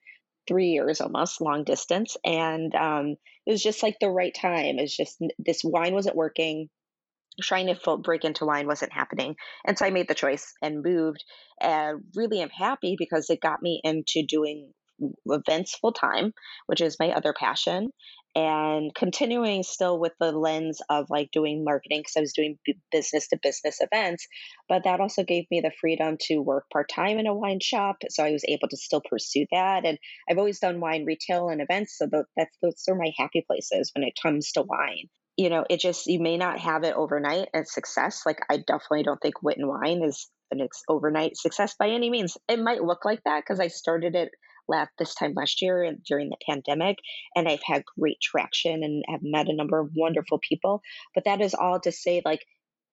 three 0.47 0.69
years 0.69 1.01
almost 1.01 1.41
long 1.41 1.63
distance. 1.63 2.17
And 2.25 2.73
um, 2.75 3.15
it 3.45 3.51
was 3.51 3.61
just 3.61 3.83
like 3.83 3.97
the 3.99 4.09
right 4.09 4.33
time. 4.33 4.79
It's 4.79 4.95
just 4.95 5.21
this 5.37 5.63
wine 5.63 5.93
wasn't 5.93 6.15
working. 6.15 6.69
Trying 7.41 7.73
to 7.73 7.97
break 7.97 8.25
into 8.25 8.45
wine 8.45 8.67
wasn't 8.67 8.91
happening. 8.91 9.35
And 9.65 9.77
so 9.77 9.85
I 9.85 9.89
made 9.89 10.07
the 10.07 10.15
choice 10.15 10.53
and 10.61 10.83
moved. 10.83 11.23
And 11.61 12.03
really 12.15 12.41
am 12.41 12.49
happy 12.49 12.95
because 12.97 13.29
it 13.29 13.41
got 13.41 13.61
me 13.61 13.79
into 13.83 14.23
doing 14.27 14.73
events 15.25 15.75
full 15.75 15.93
time, 15.93 16.33
which 16.67 16.81
is 16.81 16.97
my 16.99 17.11
other 17.11 17.33
passion 17.33 17.89
and 18.35 18.95
continuing 18.95 19.63
still 19.63 19.99
with 19.99 20.13
the 20.19 20.31
lens 20.31 20.81
of 20.89 21.09
like 21.09 21.31
doing 21.31 21.63
marketing 21.63 21.99
because 21.99 22.15
I 22.15 22.21
was 22.21 22.33
doing 22.33 22.57
business 22.91 23.27
to 23.29 23.39
business 23.41 23.79
events, 23.81 24.27
but 24.69 24.85
that 24.85 25.01
also 25.01 25.23
gave 25.23 25.45
me 25.51 25.59
the 25.59 25.71
freedom 25.81 26.17
to 26.27 26.39
work 26.39 26.65
part 26.71 26.89
time 26.89 27.17
in 27.17 27.27
a 27.27 27.33
wine 27.33 27.59
shop. 27.59 27.97
So 28.09 28.23
I 28.23 28.31
was 28.31 28.45
able 28.47 28.69
to 28.69 28.77
still 28.77 29.01
pursue 29.01 29.45
that. 29.51 29.85
And 29.85 29.97
I've 30.29 30.37
always 30.37 30.59
done 30.59 30.79
wine 30.79 31.05
retail 31.05 31.49
and 31.49 31.61
events, 31.61 31.97
so 31.97 32.07
that's 32.37 32.57
those 32.61 32.83
are 32.87 32.95
my 32.95 33.11
happy 33.17 33.43
places 33.45 33.91
when 33.95 34.03
it 34.03 34.13
comes 34.21 34.53
to 34.53 34.61
wine. 34.61 35.09
You 35.35 35.49
know, 35.49 35.65
it 35.69 35.79
just 35.79 36.07
you 36.07 36.19
may 36.19 36.37
not 36.37 36.59
have 36.59 36.83
it 36.83 36.95
overnight 36.95 37.49
as 37.53 37.73
success. 37.73 38.21
Like 38.25 38.39
I 38.49 38.57
definitely 38.57 39.03
don't 39.03 39.19
think 39.21 39.41
Whit 39.43 39.57
and 39.57 39.67
Wine 39.67 40.03
is 40.03 40.29
an 40.51 40.65
overnight 40.87 41.35
success 41.35 41.75
by 41.77 41.89
any 41.89 42.09
means. 42.09 42.37
It 42.47 42.59
might 42.59 42.83
look 42.83 43.03
like 43.03 43.21
that 43.25 43.41
because 43.41 43.59
I 43.59 43.67
started 43.67 44.15
it 44.15 44.29
this 44.97 45.15
time 45.15 45.33
last 45.35 45.61
year 45.61 45.93
during 46.07 46.29
the 46.29 46.37
pandemic 46.47 46.97
and 47.35 47.47
I've 47.47 47.63
had 47.65 47.83
great 47.99 48.17
traction 48.21 48.83
and 48.83 49.03
have 49.07 49.21
met 49.23 49.49
a 49.49 49.55
number 49.55 49.79
of 49.79 49.91
wonderful 49.95 50.39
people 50.39 50.81
but 51.13 51.25
that 51.25 51.41
is 51.41 51.53
all 51.53 51.79
to 51.81 51.91
say 51.91 52.21
like 52.25 52.41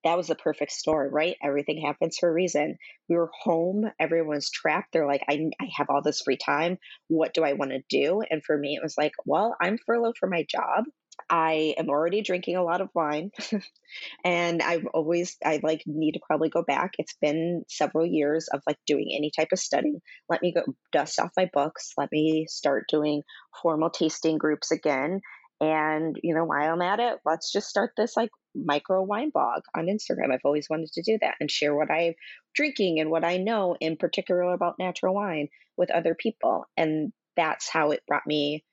that 0.04 0.16
was 0.16 0.28
the 0.28 0.36
perfect 0.36 0.72
story, 0.72 1.08
right? 1.10 1.36
Everything 1.42 1.82
happens 1.84 2.18
for 2.18 2.28
a 2.28 2.32
reason. 2.32 2.76
We 3.08 3.16
were 3.16 3.30
home, 3.42 3.84
everyone's 3.98 4.50
trapped. 4.50 4.92
They're 4.92 5.06
like, 5.06 5.22
I, 5.28 5.50
I 5.60 5.68
have 5.76 5.88
all 5.90 6.02
this 6.02 6.22
free 6.22 6.36
time. 6.36 6.78
What 7.08 7.34
do 7.34 7.42
I 7.42 7.54
want 7.54 7.72
to 7.72 7.82
do? 7.90 8.22
And 8.30 8.42
for 8.44 8.56
me, 8.56 8.76
it 8.76 8.82
was 8.82 8.96
like, 8.96 9.12
well, 9.26 9.56
I'm 9.60 9.78
furloughed 9.84 10.16
for 10.18 10.28
my 10.28 10.46
job. 10.48 10.84
I 11.30 11.74
am 11.78 11.88
already 11.88 12.22
drinking 12.22 12.56
a 12.56 12.62
lot 12.62 12.80
of 12.80 12.88
wine 12.94 13.30
and 14.24 14.62
I've 14.62 14.86
always 14.86 15.36
I 15.44 15.60
like 15.62 15.82
need 15.86 16.12
to 16.12 16.20
probably 16.26 16.48
go 16.48 16.62
back. 16.62 16.92
It's 16.98 17.16
been 17.20 17.64
several 17.68 18.06
years 18.06 18.48
of 18.48 18.62
like 18.66 18.78
doing 18.86 19.12
any 19.16 19.30
type 19.34 19.48
of 19.52 19.58
study. 19.58 20.00
Let 20.28 20.42
me 20.42 20.52
go 20.52 20.62
dust 20.92 21.20
off 21.20 21.32
my 21.36 21.50
books. 21.52 21.92
Let 21.96 22.10
me 22.12 22.46
start 22.48 22.86
doing 22.88 23.22
formal 23.62 23.90
tasting 23.90 24.38
groups 24.38 24.70
again. 24.70 25.20
And 25.60 26.16
you 26.22 26.34
know, 26.34 26.44
while 26.44 26.72
I'm 26.72 26.82
at 26.82 27.00
it, 27.00 27.18
let's 27.24 27.52
just 27.52 27.68
start 27.68 27.92
this 27.96 28.16
like 28.16 28.30
micro 28.54 29.02
wine 29.02 29.30
blog 29.30 29.62
on 29.76 29.86
Instagram. 29.86 30.32
I've 30.32 30.40
always 30.44 30.68
wanted 30.70 30.92
to 30.92 31.02
do 31.02 31.18
that 31.20 31.34
and 31.40 31.50
share 31.50 31.74
what 31.74 31.90
I'm 31.90 32.14
drinking 32.54 33.00
and 33.00 33.10
what 33.10 33.24
I 33.24 33.38
know 33.38 33.76
in 33.80 33.96
particular 33.96 34.42
about 34.52 34.78
natural 34.78 35.14
wine 35.14 35.48
with 35.76 35.90
other 35.90 36.14
people. 36.14 36.64
And 36.76 37.12
that's 37.36 37.68
how 37.68 37.90
it 37.90 38.02
brought 38.06 38.26
me 38.26 38.64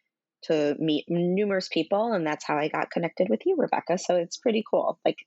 to 0.48 0.76
meet 0.80 1.06
numerous 1.08 1.68
people 1.68 2.14
and 2.14 2.26
that's 2.26 2.46
how 2.46 2.58
I 2.58 2.68
got 2.68 2.92
connected 2.92 3.30
with 3.30 3.42
you, 3.46 3.56
Rebecca. 3.58 3.98
So 3.98 4.16
it's 4.16 4.38
pretty 4.38 4.64
cool. 4.70 5.00
Like 5.06 5.18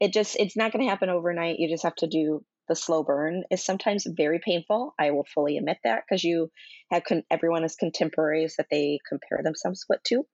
it 0.00 0.12
just 0.12 0.36
it's 0.38 0.56
not 0.56 0.72
going 0.72 0.84
to 0.84 0.90
happen 0.90 1.10
overnight. 1.10 1.58
You 1.58 1.68
just 1.68 1.84
have 1.84 1.94
to 1.96 2.06
do 2.06 2.44
the 2.68 2.76
slow 2.76 3.02
burn 3.02 3.44
is 3.50 3.64
sometimes 3.64 4.06
very 4.06 4.40
painful. 4.44 4.94
I 4.98 5.10
will 5.10 5.26
fully 5.34 5.58
admit 5.58 5.78
that 5.84 6.04
because 6.08 6.24
you 6.24 6.50
have 6.90 7.04
con- 7.04 7.24
everyone 7.30 7.64
is 7.64 7.76
contemporaries 7.76 8.56
that 8.56 8.66
they 8.70 8.98
compare 9.08 9.40
themselves 9.42 9.84
with 9.88 10.02
to. 10.04 10.24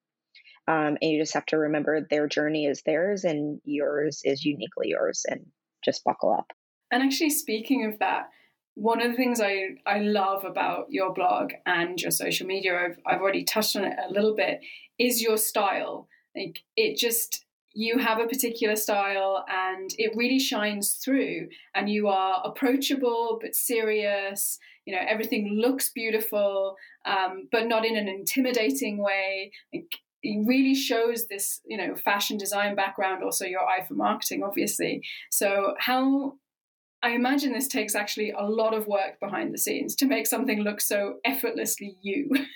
Um, 0.66 0.98
and 1.00 1.10
you 1.10 1.20
just 1.20 1.34
have 1.34 1.46
to 1.46 1.58
remember 1.58 2.06
their 2.08 2.28
journey 2.28 2.66
is 2.66 2.82
theirs 2.82 3.24
and 3.24 3.60
yours 3.64 4.20
is 4.24 4.44
uniquely 4.44 4.88
yours 4.88 5.24
and 5.26 5.46
just 5.82 6.04
buckle 6.04 6.30
up. 6.32 6.52
And 6.90 7.02
actually, 7.02 7.30
speaking 7.30 7.86
of 7.86 7.98
that, 8.00 8.28
one 8.78 9.02
of 9.02 9.10
the 9.10 9.16
things 9.16 9.40
I, 9.40 9.70
I 9.86 9.98
love 9.98 10.44
about 10.44 10.86
your 10.88 11.12
blog 11.12 11.50
and 11.66 12.00
your 12.00 12.12
social 12.12 12.46
media, 12.46 12.78
I've, 12.78 12.98
I've 13.04 13.20
already 13.20 13.42
touched 13.42 13.74
on 13.74 13.84
it 13.84 13.96
a 14.08 14.12
little 14.12 14.36
bit, 14.36 14.60
is 15.00 15.20
your 15.20 15.36
style. 15.36 16.06
Like 16.36 16.60
it 16.76 16.96
just, 16.96 17.44
you 17.74 17.98
have 17.98 18.20
a 18.20 18.28
particular 18.28 18.76
style 18.76 19.44
and 19.48 19.90
it 19.98 20.12
really 20.14 20.38
shines 20.38 20.92
through 21.04 21.48
and 21.74 21.90
you 21.90 22.06
are 22.06 22.40
approachable 22.44 23.40
but 23.42 23.56
serious. 23.56 24.58
You 24.86 24.94
know 24.94 25.02
everything 25.06 25.58
looks 25.60 25.90
beautiful 25.90 26.76
um, 27.04 27.48
but 27.52 27.66
not 27.66 27.84
in 27.84 27.96
an 27.96 28.08
intimidating 28.08 29.02
way. 29.02 29.52
It, 29.72 29.84
it 30.22 30.46
really 30.46 30.74
shows 30.74 31.26
this 31.28 31.60
you 31.66 31.76
know 31.76 31.94
fashion 31.94 32.38
design 32.38 32.74
background 32.74 33.22
also 33.22 33.44
your 33.44 33.60
eye 33.60 33.84
for 33.86 33.94
marketing 33.94 34.42
obviously. 34.42 35.02
So 35.30 35.74
how 35.78 36.34
I 37.02 37.10
imagine 37.10 37.52
this 37.52 37.68
takes 37.68 37.94
actually 37.94 38.32
a 38.36 38.44
lot 38.44 38.74
of 38.74 38.86
work 38.86 39.20
behind 39.20 39.54
the 39.54 39.58
scenes 39.58 39.94
to 39.96 40.06
make 40.06 40.26
something 40.26 40.62
look 40.62 40.80
so 40.80 41.14
effortlessly 41.24 41.96
you. 42.02 42.28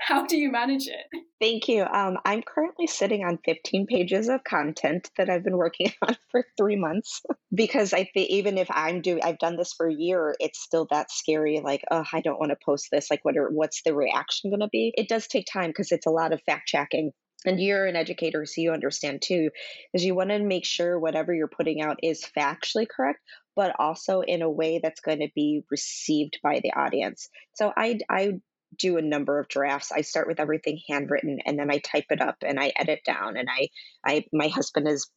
How 0.00 0.24
do 0.24 0.36
you 0.36 0.50
manage 0.50 0.86
it? 0.86 1.24
Thank 1.40 1.68
you. 1.68 1.82
Um, 1.82 2.18
I'm 2.24 2.42
currently 2.42 2.86
sitting 2.86 3.24
on 3.24 3.38
15 3.44 3.86
pages 3.86 4.28
of 4.28 4.44
content 4.44 5.10
that 5.16 5.28
I've 5.28 5.44
been 5.44 5.56
working 5.56 5.92
on 6.02 6.16
for 6.30 6.44
three 6.56 6.76
months 6.76 7.22
because 7.54 7.92
I 7.92 8.04
think 8.14 8.30
even 8.30 8.56
if 8.56 8.68
I'm 8.70 9.02
doing, 9.02 9.20
I've 9.22 9.38
done 9.38 9.56
this 9.56 9.72
for 9.72 9.88
a 9.88 9.94
year, 9.94 10.34
it's 10.40 10.60
still 10.60 10.86
that 10.90 11.10
scary. 11.10 11.60
Like, 11.62 11.82
oh, 11.90 12.04
I 12.12 12.20
don't 12.20 12.38
want 12.38 12.50
to 12.50 12.58
post 12.64 12.88
this. 12.90 13.10
Like, 13.10 13.24
what 13.24 13.36
are, 13.36 13.50
what's 13.50 13.82
the 13.82 13.94
reaction 13.94 14.50
going 14.50 14.60
to 14.60 14.68
be? 14.68 14.92
It 14.96 15.08
does 15.08 15.26
take 15.26 15.46
time 15.52 15.70
because 15.70 15.92
it's 15.92 16.06
a 16.06 16.10
lot 16.10 16.32
of 16.32 16.40
fact 16.42 16.68
checking 16.68 17.12
and 17.46 17.60
you're 17.60 17.86
an 17.86 17.96
educator 17.96 18.44
so 18.44 18.60
you 18.60 18.72
understand 18.72 19.22
too 19.22 19.50
is 19.94 20.04
you 20.04 20.14
want 20.14 20.30
to 20.30 20.38
make 20.38 20.64
sure 20.64 20.98
whatever 20.98 21.32
you're 21.32 21.48
putting 21.48 21.80
out 21.80 21.98
is 22.02 22.24
factually 22.36 22.88
correct 22.88 23.20
but 23.58 23.74
also 23.80 24.20
in 24.20 24.40
a 24.40 24.48
way 24.48 24.78
that's 24.80 25.00
going 25.00 25.18
to 25.18 25.28
be 25.34 25.64
received 25.68 26.38
by 26.44 26.60
the 26.62 26.72
audience. 26.74 27.28
So 27.54 27.72
i 27.76 27.98
i 28.08 28.34
do 28.78 28.98
a 28.98 29.02
number 29.02 29.40
of 29.40 29.48
drafts. 29.48 29.90
I 29.90 30.02
start 30.02 30.28
with 30.28 30.38
everything 30.38 30.78
handwritten 30.88 31.38
and 31.44 31.58
then 31.58 31.68
i 31.68 31.78
type 31.78 32.04
it 32.10 32.20
up 32.20 32.36
and 32.46 32.60
i 32.60 32.70
edit 32.76 33.00
down 33.04 33.36
and 33.36 33.48
i 33.50 33.68
i 34.06 34.26
my 34.32 34.46
husband 34.46 34.86
is 34.86 35.10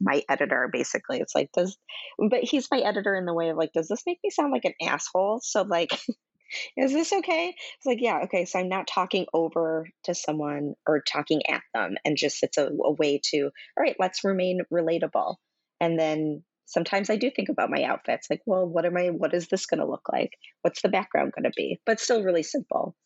my 0.00 0.22
editor 0.28 0.68
basically. 0.72 1.20
It's 1.20 1.36
like 1.36 1.50
does 1.52 1.76
but 2.18 2.42
he's 2.42 2.68
my 2.68 2.80
editor 2.80 3.14
in 3.14 3.26
the 3.26 3.34
way 3.34 3.50
of 3.50 3.56
like 3.56 3.72
does 3.72 3.86
this 3.86 4.02
make 4.06 4.18
me 4.24 4.30
sound 4.30 4.50
like 4.50 4.64
an 4.64 4.74
asshole? 4.82 5.38
So 5.40 5.62
like 5.62 5.92
is 6.76 6.92
this 6.92 7.12
okay? 7.12 7.54
It's 7.76 7.86
like, 7.86 8.00
yeah, 8.00 8.20
okay. 8.24 8.44
So 8.44 8.58
I'm 8.58 8.68
not 8.68 8.86
talking 8.86 9.26
over 9.32 9.88
to 10.04 10.14
someone 10.14 10.74
or 10.86 11.00
talking 11.00 11.42
at 11.48 11.62
them. 11.72 11.96
And 12.04 12.16
just 12.16 12.42
it's 12.42 12.58
a, 12.58 12.66
a 12.66 12.92
way 12.92 13.20
to, 13.30 13.44
all 13.44 13.50
right, 13.82 13.96
let's 13.98 14.24
remain 14.24 14.60
relatable. 14.72 15.36
And 15.80 15.98
then 15.98 16.42
sometimes 16.66 17.10
I 17.10 17.16
do 17.16 17.30
think 17.30 17.48
about 17.48 17.70
my 17.70 17.82
outfits 17.84 18.28
like, 18.30 18.40
well, 18.46 18.66
what 18.66 18.86
am 18.86 18.96
I, 18.96 19.08
what 19.08 19.34
is 19.34 19.48
this 19.48 19.66
going 19.66 19.80
to 19.80 19.86
look 19.86 20.08
like? 20.10 20.30
What's 20.62 20.82
the 20.82 20.88
background 20.88 21.32
going 21.32 21.44
to 21.44 21.54
be? 21.56 21.80
But 21.84 22.00
still 22.00 22.22
really 22.22 22.42
simple. 22.42 22.96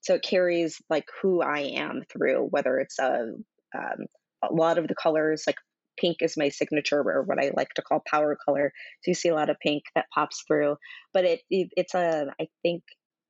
So 0.00 0.14
it 0.14 0.22
carries 0.22 0.80
like 0.88 1.06
who 1.22 1.42
I 1.42 1.60
am 1.76 2.02
through, 2.10 2.46
whether 2.50 2.78
it's 2.78 2.98
a, 2.98 3.32
um, 3.76 4.06
a 4.42 4.52
lot 4.52 4.78
of 4.78 4.86
the 4.86 4.94
colors, 4.94 5.44
like 5.46 5.56
pink 6.00 6.18
is 6.20 6.36
my 6.36 6.48
signature 6.48 7.00
or 7.00 7.22
what 7.22 7.42
I 7.42 7.50
like 7.56 7.74
to 7.74 7.82
call 7.82 8.02
power 8.06 8.36
color. 8.42 8.72
So 9.02 9.10
you 9.10 9.14
see 9.14 9.28
a 9.28 9.34
lot 9.34 9.50
of 9.50 9.58
pink 9.60 9.84
that 9.94 10.06
pops 10.14 10.44
through, 10.46 10.76
but 11.12 11.24
it, 11.24 11.40
it 11.50 11.68
it's 11.76 11.94
a 11.94 12.32
I 12.40 12.48
think 12.62 12.82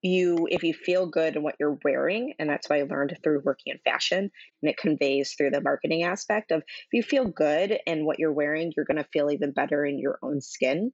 you 0.02 0.46
if 0.50 0.62
you 0.62 0.72
feel 0.72 1.06
good 1.06 1.34
in 1.34 1.42
what 1.42 1.56
you're 1.58 1.76
wearing 1.84 2.32
and 2.38 2.48
that's 2.48 2.70
what 2.70 2.78
i 2.78 2.82
learned 2.82 3.16
through 3.24 3.42
working 3.44 3.72
in 3.72 3.80
fashion 3.84 4.30
and 4.62 4.70
it 4.70 4.76
conveys 4.76 5.34
through 5.36 5.50
the 5.50 5.60
marketing 5.60 6.04
aspect 6.04 6.52
of 6.52 6.60
if 6.60 6.92
you 6.92 7.02
feel 7.02 7.24
good 7.24 7.76
in 7.84 8.06
what 8.06 8.16
you're 8.16 8.32
wearing 8.32 8.72
you're 8.76 8.86
going 8.86 9.02
to 9.02 9.08
feel 9.12 9.28
even 9.28 9.50
better 9.50 9.84
in 9.84 9.98
your 9.98 10.16
own 10.22 10.40
skin 10.40 10.92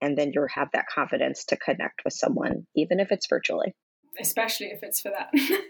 and 0.00 0.16
then 0.16 0.32
you'll 0.32 0.46
have 0.48 0.68
that 0.72 0.86
confidence 0.86 1.44
to 1.46 1.56
connect 1.56 2.02
with 2.04 2.14
someone 2.14 2.66
even 2.74 3.00
if 3.00 3.12
it's 3.12 3.26
virtually. 3.28 3.74
Especially 4.20 4.68
if 4.68 4.82
it's 4.82 5.00
for 5.00 5.10
that 5.10 5.30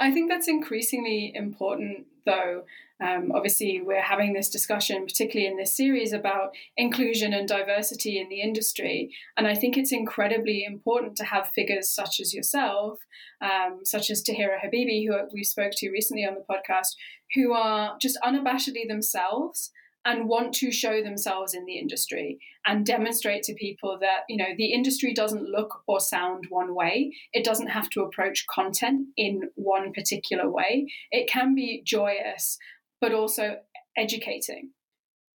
I 0.00 0.10
think 0.10 0.30
that's 0.30 0.48
increasingly 0.48 1.32
important, 1.34 2.06
though. 2.26 2.64
Um, 3.00 3.32
obviously, 3.34 3.80
we're 3.82 4.02
having 4.02 4.32
this 4.32 4.48
discussion, 4.48 5.04
particularly 5.04 5.50
in 5.50 5.56
this 5.56 5.76
series, 5.76 6.12
about 6.12 6.54
inclusion 6.76 7.32
and 7.32 7.46
diversity 7.46 8.18
in 8.18 8.28
the 8.28 8.40
industry. 8.40 9.10
And 9.36 9.46
I 9.46 9.54
think 9.54 9.76
it's 9.76 9.92
incredibly 9.92 10.64
important 10.64 11.16
to 11.16 11.24
have 11.24 11.48
figures 11.48 11.90
such 11.90 12.20
as 12.20 12.34
yourself, 12.34 13.00
um, 13.40 13.80
such 13.84 14.10
as 14.10 14.22
Tahiirah 14.22 14.60
Habibi, 14.64 15.06
who 15.06 15.16
we 15.32 15.44
spoke 15.44 15.72
to 15.76 15.90
recently 15.90 16.24
on 16.24 16.34
the 16.34 16.44
podcast, 16.48 16.94
who 17.34 17.52
are 17.52 17.96
just 18.00 18.18
unabashedly 18.24 18.88
themselves 18.88 19.70
and 20.04 20.28
want 20.28 20.52
to 20.54 20.70
show 20.70 21.02
themselves 21.02 21.54
in 21.54 21.64
the 21.64 21.78
industry 21.78 22.38
and 22.66 22.84
demonstrate 22.84 23.42
to 23.44 23.54
people 23.54 23.98
that 24.00 24.20
you 24.28 24.36
know 24.36 24.54
the 24.56 24.72
industry 24.72 25.14
doesn't 25.14 25.48
look 25.48 25.82
or 25.86 26.00
sound 26.00 26.46
one 26.50 26.74
way. 26.74 27.12
It 27.32 27.44
doesn't 27.44 27.68
have 27.68 27.90
to 27.90 28.02
approach 28.02 28.46
content 28.46 29.08
in 29.16 29.50
one 29.54 29.92
particular 29.92 30.50
way. 30.50 30.88
It 31.10 31.28
can 31.28 31.54
be 31.54 31.82
joyous 31.84 32.58
but 33.00 33.12
also 33.12 33.56
educating. 33.96 34.70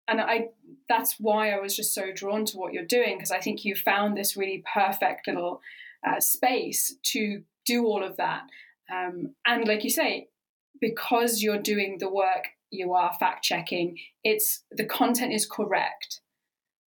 And 0.07 0.19
i 0.19 0.47
that's 0.87 1.17
why 1.19 1.51
i 1.51 1.59
was 1.59 1.75
just 1.75 1.93
so 1.93 2.11
drawn 2.11 2.43
to 2.45 2.57
what 2.57 2.73
you're 2.73 2.83
doing 2.83 3.15
because 3.15 3.29
i 3.29 3.39
think 3.39 3.63
you 3.63 3.75
found 3.75 4.17
this 4.17 4.35
really 4.35 4.63
perfect 4.73 5.27
little 5.27 5.61
uh, 6.05 6.19
space 6.19 6.95
to 7.03 7.43
do 7.65 7.85
all 7.85 8.03
of 8.03 8.17
that. 8.17 8.43
Um, 8.91 9.35
and 9.45 9.67
like 9.67 9.83
you 9.83 9.89
say 9.89 10.29
because 10.81 11.43
you're 11.43 11.61
doing 11.61 11.97
the 11.99 12.09
work 12.09 12.45
you 12.71 12.93
are 12.93 13.13
fact 13.19 13.43
checking 13.43 13.97
it's 14.23 14.63
the 14.71 14.85
content 14.85 15.33
is 15.33 15.45
correct 15.45 16.21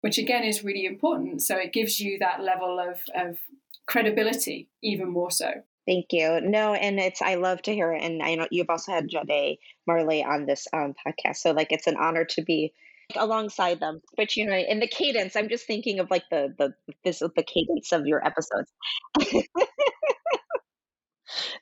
which 0.01 0.17
again 0.17 0.43
is 0.43 0.63
really 0.63 0.86
important 0.86 1.41
so 1.41 1.55
it 1.55 1.74
gives 1.74 2.00
you 2.00 2.17
that 2.19 2.41
level 2.41 2.79
of, 2.79 3.01
of 3.15 3.39
credibility 3.88 4.69
even 4.81 5.09
more 5.09 5.31
so 5.31 5.51
Thank 5.88 6.07
you. 6.12 6.39
No, 6.41 6.75
and 6.75 7.00
it's 7.00 7.19
I 7.19 7.33
love 7.33 7.63
to 7.63 7.74
hear 7.74 7.91
it, 7.93 8.03
and 8.03 8.21
I 8.21 8.36
know 8.36 8.48
you've 8.51 8.69
also 8.69 8.91
had 8.91 9.09
Jade 9.09 9.57
Marley 9.88 10.24
on 10.24 10.45
this 10.45 10.67
um, 10.71 10.93
podcast, 10.93 11.38
so 11.38 11.50
like 11.50 11.71
it's 11.71 11.88
an 11.88 11.98
honor 11.98 12.25
to 12.25 12.43
be 12.43 12.74
alongside 13.15 13.79
them. 13.79 14.01
But 14.15 14.36
you 14.36 14.45
know, 14.45 14.55
in 14.55 14.79
the 14.79 14.88
cadence, 14.88 15.36
I'm 15.36 15.50
just 15.50 15.65
thinking 15.65 16.00
of 16.00 16.12
like 16.12 16.25
the 16.29 16.53
the 16.59 16.75
this 17.03 17.19
the 17.19 17.43
cadence 17.43 17.91
of 17.91 18.05
your 18.05 18.24
episodes. 18.24 18.71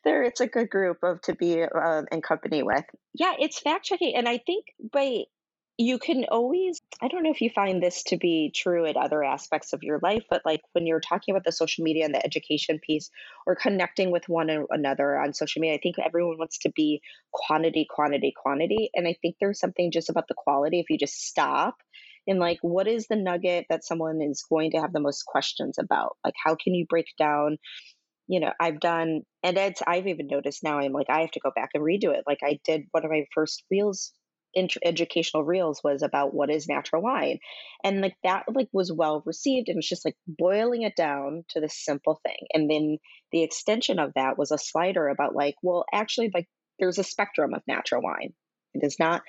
there 0.04 0.24
it's 0.24 0.42
a 0.42 0.48
good 0.48 0.70
group 0.70 0.98
of 1.04 1.22
to 1.22 1.36
be 1.36 1.64
uh, 1.64 2.04
in 2.12 2.22
company 2.22 2.64
with. 2.64 2.86
Yeah 3.14 3.34
it's 3.40 3.60
fact 3.60 3.86
checking 3.86 4.16
and 4.16 4.28
i 4.28 4.38
think 4.38 4.66
by 4.92 5.24
you 5.80 6.00
can 6.00 6.26
always 6.30 6.82
i 7.02 7.08
don't 7.08 7.24
know 7.24 7.32
if 7.32 7.42
you 7.42 7.50
find 7.50 7.82
this 7.82 8.04
to 8.04 8.18
be 8.18 8.52
true 8.54 8.86
in 8.86 8.98
other 8.98 9.24
aspects 9.24 9.74
of 9.74 9.84
your 9.84 10.00
life 10.02 10.24
but 10.30 10.42
like 10.46 10.62
when 10.74 10.88
you're 10.88 11.00
talking 11.00 11.34
about 11.34 11.44
the 11.44 11.52
social 11.52 11.84
media 11.84 12.04
and 12.04 12.14
the 12.14 12.26
education 12.26 12.80
piece 12.80 13.12
or 13.46 13.56
connecting 13.56 14.10
with 14.12 14.28
one 14.28 14.50
another 14.72 15.20
on 15.20 15.34
social 15.34 15.60
media 15.60 15.76
i 15.76 15.80
think 15.82 15.98
everyone 16.04 16.38
wants 16.38 16.58
to 16.58 16.72
be 16.76 17.02
quantity 17.32 17.86
quantity 17.90 18.34
quantity 18.36 18.90
and 18.96 19.08
i 19.08 19.16
think 19.22 19.36
there's 19.40 19.60
something 19.60 19.92
just 19.92 20.10
about 20.10 20.28
the 20.28 20.36
quality 20.36 20.80
if 20.80 20.90
you 20.90 20.98
just 20.98 21.28
stop 21.28 21.78
and 22.28 22.40
like 22.40 22.60
what 22.62 22.88
is 22.88 23.08
the 23.08 23.16
nugget 23.16 23.68
that 23.70 23.86
someone 23.86 24.22
is 24.22 24.44
going 24.50 24.72
to 24.72 24.82
have 24.82 24.92
the 24.92 25.00
most 25.00 25.26
questions 25.26 25.78
about? 25.80 26.18
Like 26.24 26.34
how 26.44 26.56
can 26.56 26.76
you 26.76 26.86
break 26.86 27.08
down 27.18 27.58
you 28.28 28.40
know, 28.40 28.52
I've 28.60 28.80
done, 28.80 29.22
and 29.44 29.58
it's, 29.58 29.82
I've 29.86 30.08
even 30.08 30.28
noticed 30.28 30.64
now 30.64 30.80
I'm 30.80 30.92
like, 30.92 31.10
I 31.10 31.22
have 31.22 31.32
to 31.32 31.40
go 31.40 31.52
back 31.56 31.70
and 31.74 31.84
redo 31.84 32.14
it. 32.14 32.24
Like 32.28 32.40
I 32.44 32.60
did 32.66 32.84
one 32.92 33.06
of 33.06 33.12
my 33.12 33.26
first 33.34 33.64
reels, 33.72 34.12
int- 34.54 34.78
educational 34.84 35.44
reels 35.44 35.82
was 35.84 36.02
about 36.02 36.34
what 36.34 36.50
is 36.50 36.68
natural 36.68 37.02
wine. 37.02 37.40
And 37.84 38.02
like 38.02 38.16
that, 38.24 38.44
like 38.54 38.68
was 38.74 38.92
well 38.92 39.24
received. 39.26 39.70
And 39.70 39.78
it's 39.78 39.90
just 39.90 40.06
like 40.06 40.16
boiling 40.28 40.82
it 40.82 40.96
down 40.96 41.46
to 41.50 41.62
this 41.62 41.84
simple 41.84 42.20
thing. 42.26 42.48
And 42.54 42.70
then 42.70 42.98
the 43.32 43.44
extension 43.44 44.00
of 44.00 44.14
that 44.16 44.38
was 44.38 44.52
a 44.52 44.58
slider 44.58 45.08
about 45.08 45.36
like, 45.36 45.56
well, 45.64 45.86
actually, 45.94 46.32
like 46.34 46.48
there's 46.80 47.00
a 47.00 47.04
spectrum 47.04 47.54
of 47.54 47.62
natural 47.68 48.02
wine. 48.02 48.34
It 48.74 48.86
is 48.86 48.98
not 49.00 49.22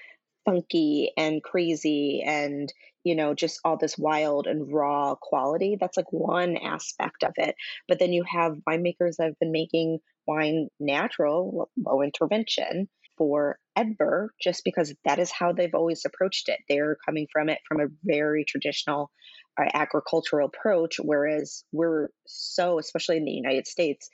funky 0.45 1.12
and 1.17 1.43
crazy 1.43 2.23
and 2.26 2.73
you 3.08 3.14
know 3.14 3.32
just 3.34 3.58
all 3.64 3.78
this 3.78 3.96
wild 3.96 4.46
and 4.46 4.70
raw 4.70 5.14
quality 5.14 5.78
that's 5.80 5.96
like 5.96 6.12
one 6.12 6.58
aspect 6.58 7.22
of 7.22 7.32
it 7.36 7.54
but 7.88 7.98
then 7.98 8.12
you 8.12 8.22
have 8.28 8.58
winemakers 8.68 9.16
that 9.16 9.28
have 9.28 9.38
been 9.40 9.50
making 9.50 9.98
wine 10.26 10.68
natural 10.78 11.70
low 11.76 12.02
intervention 12.02 12.86
for 13.16 13.58
Edber 13.76 14.28
just 14.40 14.62
because 14.62 14.94
that 15.04 15.18
is 15.18 15.32
how 15.32 15.52
they've 15.52 15.74
always 15.74 16.02
approached 16.04 16.50
it 16.50 16.60
they're 16.68 16.98
coming 17.06 17.26
from 17.32 17.48
it 17.48 17.60
from 17.66 17.80
a 17.80 17.88
very 18.04 18.44
traditional 18.44 19.10
uh, 19.58 19.64
agricultural 19.72 20.48
approach 20.48 20.96
whereas 21.02 21.64
we're 21.72 22.08
so 22.26 22.78
especially 22.78 23.16
in 23.16 23.24
the 23.24 23.32
United 23.32 23.66
States 23.66 24.10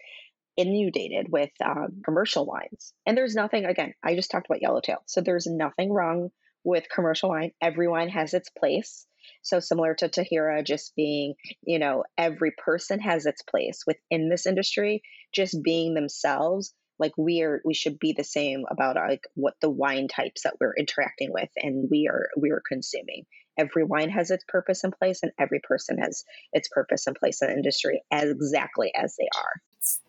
inundated 0.57 1.27
with 1.31 1.51
um, 1.65 2.01
commercial 2.05 2.47
wines. 2.47 2.93
And 3.07 3.19
there's 3.19 3.35
nothing, 3.35 3.65
again, 3.65 3.95
I 4.05 4.15
just 4.15 4.31
talked 4.31 4.47
about 4.47 4.63
Yellowtail. 4.63 4.99
So 5.07 5.21
there's 5.21 5.47
nothing 5.47 5.93
wrong 5.93 6.31
with 6.65 6.89
commercial 6.93 7.31
wine. 7.31 7.53
Every 7.61 7.89
wine 7.89 8.09
has 8.09 8.35
its 8.35 8.49
place. 8.51 9.07
So 9.43 9.61
similar 9.61 9.95
to 9.95 10.09
Tahiirah, 10.09 10.65
just 10.65 10.95
being, 10.97 11.35
you 11.63 11.79
know, 11.79 12.05
every 12.19 12.53
person 12.53 13.01
has 13.01 13.27
its 13.27 13.43
place 13.43 13.83
within 13.87 14.29
this 14.29 14.47
industry, 14.47 15.03
just 15.33 15.63
being 15.63 15.95
themselves. 15.95 16.75
Like 16.99 17.13
we 17.19 17.43
are, 17.43 17.61
we 17.65 17.75
should 17.75 17.99
be 17.99 18.15
the 18.17 18.25
same 18.25 18.65
about 18.71 18.97
like 18.97 19.23
what 19.35 19.55
the 19.61 19.71
wine 19.71 20.09
types 20.09 20.43
that 20.45 20.57
we're 20.61 20.75
interacting 20.77 21.33
with 21.33 21.49
and 21.57 21.89
we 21.91 22.09
are 22.09 22.29
we 22.41 22.51
are 22.51 22.63
consuming. 22.67 23.25
Every 23.59 23.85
wine 23.85 24.11
has 24.11 24.31
its 24.31 24.45
purpose 24.49 24.85
and 24.85 24.93
place, 24.93 25.23
and 25.23 25.33
every 25.39 25.61
person 25.61 25.99
has 25.99 26.25
its 26.53 26.69
purpose 26.69 27.07
and 27.07 27.17
place 27.17 27.43
in 27.43 27.49
the 27.49 27.55
industry 27.55 28.03
as 28.11 28.31
exactly 28.31 28.93
as 28.95 29.17
they 29.17 29.29
are 29.37 29.61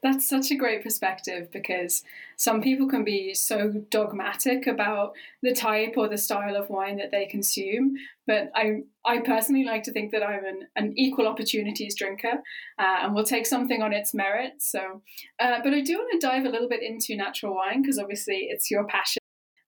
that's 0.02 0.30
such 0.30 0.52
a 0.52 0.56
great 0.56 0.84
perspective 0.84 1.52
because 1.52 2.04
some 2.38 2.62
people 2.62 2.88
can 2.88 3.04
be 3.04 3.34
so 3.34 3.70
dogmatic 3.90 4.68
about 4.68 5.14
the 5.42 5.54
type 5.54 5.94
or 5.98 6.08
the 6.08 6.18
style 6.18 6.56
of 6.56 6.70
wine 6.70 6.98
that 6.98 7.12
they 7.12 7.26
consume. 7.26 7.96
But 8.28 8.52
I, 8.56 8.84
I 9.04 9.20
personally 9.20 9.66
like 9.66 9.84
to 9.84 9.92
think 9.92 10.12
that 10.12 10.24
I'm 10.24 10.46
an, 10.46 10.68
an 10.76 10.94
equal 10.96 11.28
opportunities 11.28 11.96
drinker 11.96 12.42
uh, 12.80 12.98
and 13.02 13.14
will 13.14 13.24
take 13.24 13.46
something 13.46 13.82
on 13.82 13.94
its 13.94 14.14
merits. 14.14 14.72
So, 14.72 15.02
uh, 15.40 15.60
but 15.64 15.74
I 15.74 15.82
do 15.82 15.98
want 15.98 16.12
to 16.14 16.28
dive 16.28 16.46
a 16.46 16.50
little 16.50 16.70
bit 16.70 16.84
into 16.84 17.16
natural 17.16 17.56
wine 17.56 17.82
because 17.82 18.00
obviously 18.00 18.48
it's 18.50 18.72
your 18.72 18.86
passion. 18.86 19.25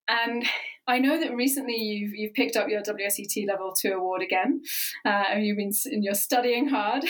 And 0.08 0.46
I 0.88 1.00
know 1.00 1.20
that 1.20 1.36
recently 1.36 1.76
you've 1.76 2.16
you've 2.16 2.34
picked 2.34 2.56
up 2.56 2.70
your 2.70 2.82
WSET 2.82 3.46
Level 3.48 3.74
Two 3.74 3.94
award 3.94 4.22
again, 4.22 4.62
uh, 5.06 5.26
and 5.32 5.46
you've 5.46 5.58
been 5.58 5.74
and 5.86 6.04
you're 6.04 6.14
studying 6.14 6.70
hard. 6.70 7.04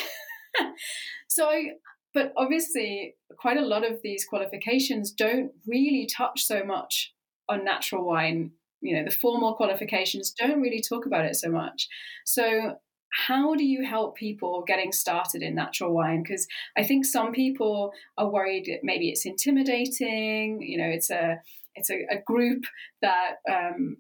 so 1.28 1.46
I, 1.48 1.74
but 2.14 2.34
obviously, 2.36 3.16
quite 3.38 3.58
a 3.58 3.66
lot 3.66 3.90
of 3.90 4.02
these 4.04 4.26
qualifications 4.26 5.12
don't 5.12 5.52
really 5.68 6.08
touch 6.08 6.44
so 6.44 6.64
much 6.64 7.14
on 7.48 7.64
natural 7.64 8.04
wine. 8.04 8.52
You 8.82 8.96
know, 8.96 9.06
the 9.06 9.16
formal 9.16 9.54
qualifications 9.54 10.32
don't 10.32 10.62
really 10.62 10.82
talk 10.82 11.06
about 11.06 11.26
it 11.26 11.36
so 11.36 11.50
much. 11.50 11.88
So, 12.26 12.78
how 13.12 13.54
do 13.54 13.64
you 13.64 13.86
help 13.86 14.16
people 14.16 14.64
getting 14.66 14.92
started 14.92 15.44
in 15.44 15.54
natural 15.54 15.94
wine? 15.94 16.24
Because 16.24 16.48
I 16.76 16.84
think 16.84 17.06
some 17.06 17.32
people 17.32 17.92
are 18.18 18.30
worried 18.30 18.80
maybe 18.82 19.10
it's 19.10 19.28
intimidating. 19.28 20.62
You 20.62 20.80
know, 20.80 20.88
it's 20.90 21.12
a 21.12 21.38
it's 21.78 21.90
a, 21.90 22.06
a 22.12 22.22
group 22.26 22.64
that 23.02 23.36
um, 23.50 23.98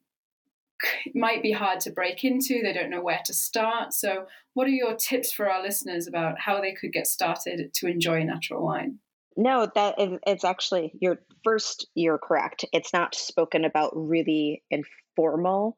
might 1.15 1.41
be 1.41 1.51
hard 1.51 1.79
to 1.81 1.91
break 1.91 2.23
into. 2.23 2.61
They 2.61 2.73
don't 2.73 2.89
know 2.89 3.01
where 3.01 3.21
to 3.25 3.33
start. 3.33 3.93
So, 3.93 4.25
what 4.53 4.67
are 4.67 4.71
your 4.71 4.95
tips 4.95 5.31
for 5.31 5.49
our 5.49 5.61
listeners 5.61 6.07
about 6.07 6.39
how 6.39 6.61
they 6.61 6.73
could 6.73 6.91
get 6.91 7.07
started 7.07 7.73
to 7.73 7.87
enjoy 7.87 8.23
natural 8.23 8.65
wine? 8.65 8.99
No, 9.35 9.69
that 9.75 9.99
is, 9.99 10.19
it's 10.25 10.43
actually 10.43 10.93
your 10.99 11.19
first. 11.43 11.87
You're 11.93 12.17
correct. 12.17 12.65
It's 12.73 12.93
not 12.93 13.15
spoken 13.15 13.65
about 13.65 13.91
really 13.95 14.63
informal 14.71 15.77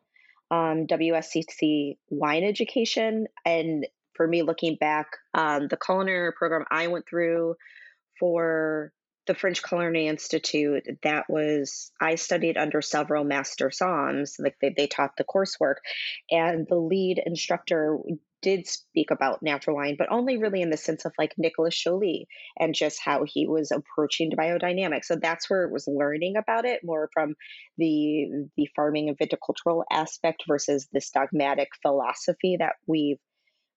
um, 0.51 0.88
WSET 0.88 1.98
wine 2.10 2.44
education. 2.44 3.27
And 3.46 3.86
for 4.13 4.27
me, 4.27 4.41
looking 4.44 4.75
back, 4.75 5.08
um, 5.34 5.68
the 5.68 5.77
culinary 5.77 6.32
program 6.34 6.65
I 6.72 6.88
went 6.88 7.08
through 7.08 7.56
for 8.20 8.91
the 9.29 9.36
French 9.36 9.62
Culinary 9.62 10.07
Institute, 10.07 10.88
that 11.03 11.29
was, 11.29 11.91
I 12.01 12.15
studied 12.15 12.57
under 12.57 12.81
several 12.81 13.24
master 13.24 13.69
somms, 13.69 14.31
like 14.39 14.55
they, 14.59 14.74
they 14.75 14.88
taught 14.88 15.12
the 15.17 15.24
coursework. 15.24 15.75
And 16.31 16.65
the 16.67 16.79
lead 16.79 17.21
instructor 17.24 18.00
did 18.41 18.67
speak 18.67 19.12
about 19.12 19.43
natural 19.43 19.75
wine, 19.75 19.98
but 20.00 20.12
only 20.12 20.38
really 20.38 20.63
in 20.63 20.71
the 20.71 20.77
sense 20.77 21.05
of 21.05 21.12
like 21.19 21.36
Nicolas 21.38 21.79
Joly 21.79 22.27
and 22.57 22.74
just 22.74 23.00
how 23.03 23.24
he 23.24 23.45
was 23.48 23.71
approaching 23.71 24.31
biodynamics. 24.31 25.05
So 25.05 25.15
that's 25.15 25.48
where 25.48 25.63
it 25.63 25.71
was 25.71 25.88
learning 25.88 26.33
about 26.36 26.65
it 26.65 26.79
more 26.83 27.09
from 27.13 27.36
the 27.77 28.48
the 28.57 28.67
farming 28.75 29.09
and 29.09 29.17
viticultural 29.17 29.83
aspect 29.91 30.43
versus 30.48 30.88
this 30.91 31.12
dogmatic 31.12 31.67
philosophy 31.83 32.57
that 32.59 32.77
we've 32.88 33.19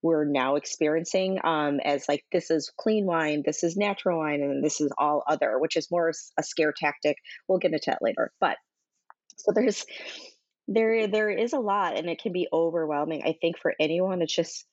we're 0.02 0.24
now 0.24 0.56
experiencing 0.56 1.38
um, 1.44 1.80
as 1.80 2.04
like 2.08 2.24
this 2.32 2.50
is 2.50 2.72
clean 2.76 3.06
wine, 3.06 3.42
this 3.44 3.62
is 3.62 3.76
natural 3.76 4.18
wine, 4.18 4.42
and 4.42 4.64
this 4.64 4.80
is 4.80 4.92
all 4.98 5.22
other, 5.26 5.58
which 5.58 5.76
is 5.76 5.90
more 5.90 6.12
a 6.38 6.42
scare 6.42 6.74
tactic. 6.76 7.16
We'll 7.48 7.58
get 7.58 7.72
into 7.72 7.90
that 7.90 8.02
later. 8.02 8.32
But 8.40 8.56
so 9.36 9.52
there's 9.54 9.84
there 10.68 11.06
there 11.06 11.30
is 11.30 11.52
a 11.52 11.58
lot, 11.60 11.96
and 11.96 12.08
it 12.08 12.20
can 12.20 12.32
be 12.32 12.48
overwhelming. 12.52 13.22
I 13.24 13.36
think 13.40 13.58
for 13.58 13.74
anyone, 13.80 14.22
it's 14.22 14.34
just 14.34 14.66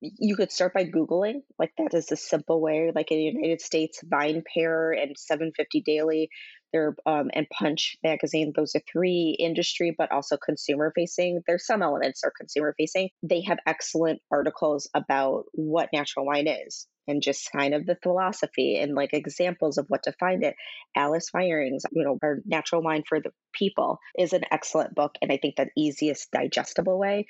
you 0.00 0.36
could 0.36 0.52
start 0.52 0.74
by 0.74 0.84
googling 0.84 1.42
like 1.58 1.72
that 1.78 1.94
is 1.94 2.10
a 2.12 2.16
simple 2.16 2.60
way 2.60 2.92
like 2.94 3.10
in 3.10 3.18
the 3.18 3.24
united 3.24 3.60
states 3.60 4.00
vine 4.04 4.42
pair 4.54 4.92
and 4.92 5.16
750 5.16 5.82
daily 5.82 6.30
there 6.72 6.94
um, 7.06 7.30
and 7.32 7.48
punch 7.50 7.96
magazine 8.02 8.52
those 8.54 8.74
are 8.76 8.82
three 8.90 9.36
industry 9.38 9.94
but 9.96 10.12
also 10.12 10.36
consumer 10.36 10.92
facing 10.94 11.40
there's 11.46 11.66
some 11.66 11.82
elements 11.82 12.22
are 12.24 12.32
consumer 12.36 12.74
facing 12.78 13.08
they 13.22 13.42
have 13.42 13.58
excellent 13.66 14.20
articles 14.30 14.88
about 14.94 15.44
what 15.52 15.88
natural 15.92 16.26
wine 16.26 16.46
is 16.46 16.86
and 17.08 17.22
just 17.22 17.50
kind 17.50 17.74
of 17.74 17.86
the 17.86 17.96
philosophy 18.02 18.76
and 18.76 18.94
like 18.94 19.14
examples 19.14 19.78
of 19.78 19.86
what 19.88 20.02
to 20.02 20.12
find 20.20 20.44
it. 20.44 20.54
Alice 20.94 21.30
Feiring's, 21.34 21.84
you 21.90 22.04
know, 22.04 22.18
our 22.22 22.40
natural 22.44 22.82
wine 22.82 23.02
for 23.08 23.18
the 23.18 23.30
people 23.52 23.98
is 24.16 24.34
an 24.34 24.42
excellent 24.52 24.94
book 24.94 25.16
and 25.20 25.32
I 25.32 25.38
think 25.38 25.56
the 25.56 25.70
easiest 25.76 26.30
digestible 26.30 26.98
way 26.98 27.26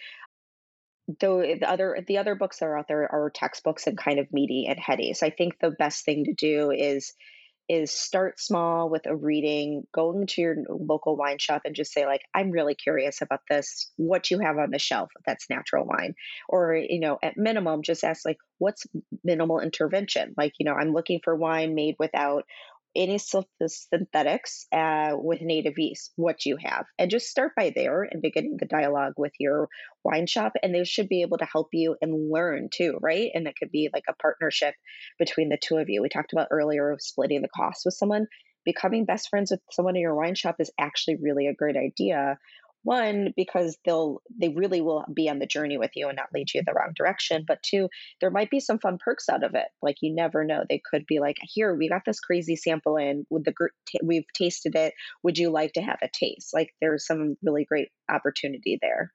though 1.20 1.40
eh, 1.40 1.56
the 1.60 1.70
other 1.70 1.98
the 2.06 2.18
other 2.18 2.34
books 2.34 2.58
that 2.58 2.66
are 2.66 2.78
out 2.78 2.88
there 2.88 3.10
are 3.10 3.30
textbooks 3.30 3.86
and 3.86 3.96
kind 3.96 4.18
of 4.18 4.32
meaty 4.32 4.66
and 4.68 4.78
heady. 4.78 5.14
So 5.14 5.26
I 5.26 5.30
think 5.30 5.58
the 5.60 5.70
best 5.70 6.04
thing 6.04 6.24
to 6.24 6.34
do 6.34 6.70
is 6.70 7.12
is 7.68 7.90
start 7.90 8.40
small 8.40 8.88
with 8.88 9.04
a 9.06 9.14
reading, 9.14 9.82
going 9.92 10.26
to 10.26 10.40
your 10.40 10.56
local 10.68 11.16
wine 11.16 11.38
shop 11.38 11.62
and 11.66 11.74
just 11.74 11.92
say 11.92 12.06
like, 12.06 12.22
I'm 12.34 12.50
really 12.50 12.74
curious 12.74 13.20
about 13.20 13.40
this. 13.50 13.90
What 13.96 14.30
you 14.30 14.38
have 14.38 14.56
on 14.56 14.70
the 14.70 14.78
shelf 14.78 15.10
that's 15.26 15.50
natural 15.50 15.84
wine, 15.84 16.14
or 16.48 16.74
eh, 16.74 16.86
you 16.88 17.00
know, 17.00 17.18
at 17.22 17.36
minimum, 17.36 17.82
just 17.82 18.04
ask 18.04 18.24
like, 18.24 18.38
what's 18.58 18.86
minimal 19.22 19.60
intervention? 19.60 20.34
Like, 20.36 20.54
you 20.58 20.64
know, 20.64 20.74
I'm 20.74 20.92
looking 20.94 21.20
for 21.22 21.36
wine 21.36 21.74
made 21.74 21.96
without 21.98 22.44
any 22.96 23.18
synthetics 23.18 24.66
uh, 24.72 25.12
with 25.14 25.40
native 25.40 25.74
yeast, 25.78 26.12
what 26.16 26.44
you 26.46 26.56
have. 26.62 26.86
And 26.98 27.10
just 27.10 27.28
start 27.28 27.52
by 27.56 27.72
there 27.74 28.02
and 28.02 28.22
beginning 28.22 28.56
the 28.58 28.66
dialogue 28.66 29.14
with 29.16 29.32
your 29.38 29.68
wine 30.04 30.26
shop. 30.26 30.52
And 30.62 30.74
they 30.74 30.84
should 30.84 31.08
be 31.08 31.22
able 31.22 31.38
to 31.38 31.44
help 31.44 31.68
you 31.72 31.96
and 32.00 32.30
learn 32.30 32.68
too, 32.72 32.98
right? 33.00 33.30
And 33.34 33.46
it 33.46 33.54
could 33.58 33.70
be 33.70 33.90
like 33.92 34.04
a 34.08 34.14
partnership 34.14 34.74
between 35.18 35.48
the 35.48 35.58
two 35.60 35.76
of 35.76 35.88
you. 35.88 36.02
We 36.02 36.08
talked 36.08 36.32
about 36.32 36.48
earlier 36.50 36.90
of 36.90 37.02
splitting 37.02 37.42
the 37.42 37.48
cost 37.48 37.82
with 37.84 37.94
someone. 37.94 38.26
Becoming 38.64 39.04
best 39.04 39.28
friends 39.30 39.50
with 39.50 39.60
someone 39.70 39.96
in 39.96 40.02
your 40.02 40.16
wine 40.16 40.34
shop 40.34 40.56
is 40.58 40.70
actually 40.78 41.16
really 41.16 41.46
a 41.46 41.54
great 41.54 41.76
idea 41.76 42.38
one 42.88 43.34
because 43.36 43.76
they'll 43.84 44.22
they 44.40 44.48
really 44.48 44.80
will 44.80 45.04
be 45.12 45.28
on 45.28 45.38
the 45.38 45.46
journey 45.46 45.76
with 45.76 45.90
you 45.94 46.08
and 46.08 46.16
not 46.16 46.32
lead 46.32 46.48
you 46.54 46.62
the 46.64 46.72
wrong 46.72 46.92
direction 46.96 47.44
but 47.46 47.62
two 47.62 47.86
there 48.20 48.30
might 48.30 48.48
be 48.50 48.60
some 48.60 48.78
fun 48.78 48.96
perks 48.98 49.28
out 49.28 49.44
of 49.44 49.54
it. 49.54 49.66
Like 49.82 49.96
you 50.00 50.14
never 50.14 50.42
know. 50.42 50.64
They 50.66 50.80
could 50.90 51.04
be 51.06 51.20
like 51.20 51.36
here 51.42 51.74
we 51.74 51.90
got 51.90 52.02
this 52.06 52.18
crazy 52.18 52.56
sample 52.56 52.96
in 52.96 53.26
with 53.28 53.44
the 53.44 53.52
we've 54.02 54.24
tasted 54.34 54.74
it. 54.74 54.94
Would 55.22 55.36
you 55.36 55.50
like 55.50 55.74
to 55.74 55.82
have 55.82 55.98
a 56.02 56.08
taste? 56.08 56.54
Like 56.54 56.70
there's 56.80 57.06
some 57.06 57.36
really 57.42 57.66
great 57.66 57.88
opportunity 58.10 58.78
there. 58.80 59.12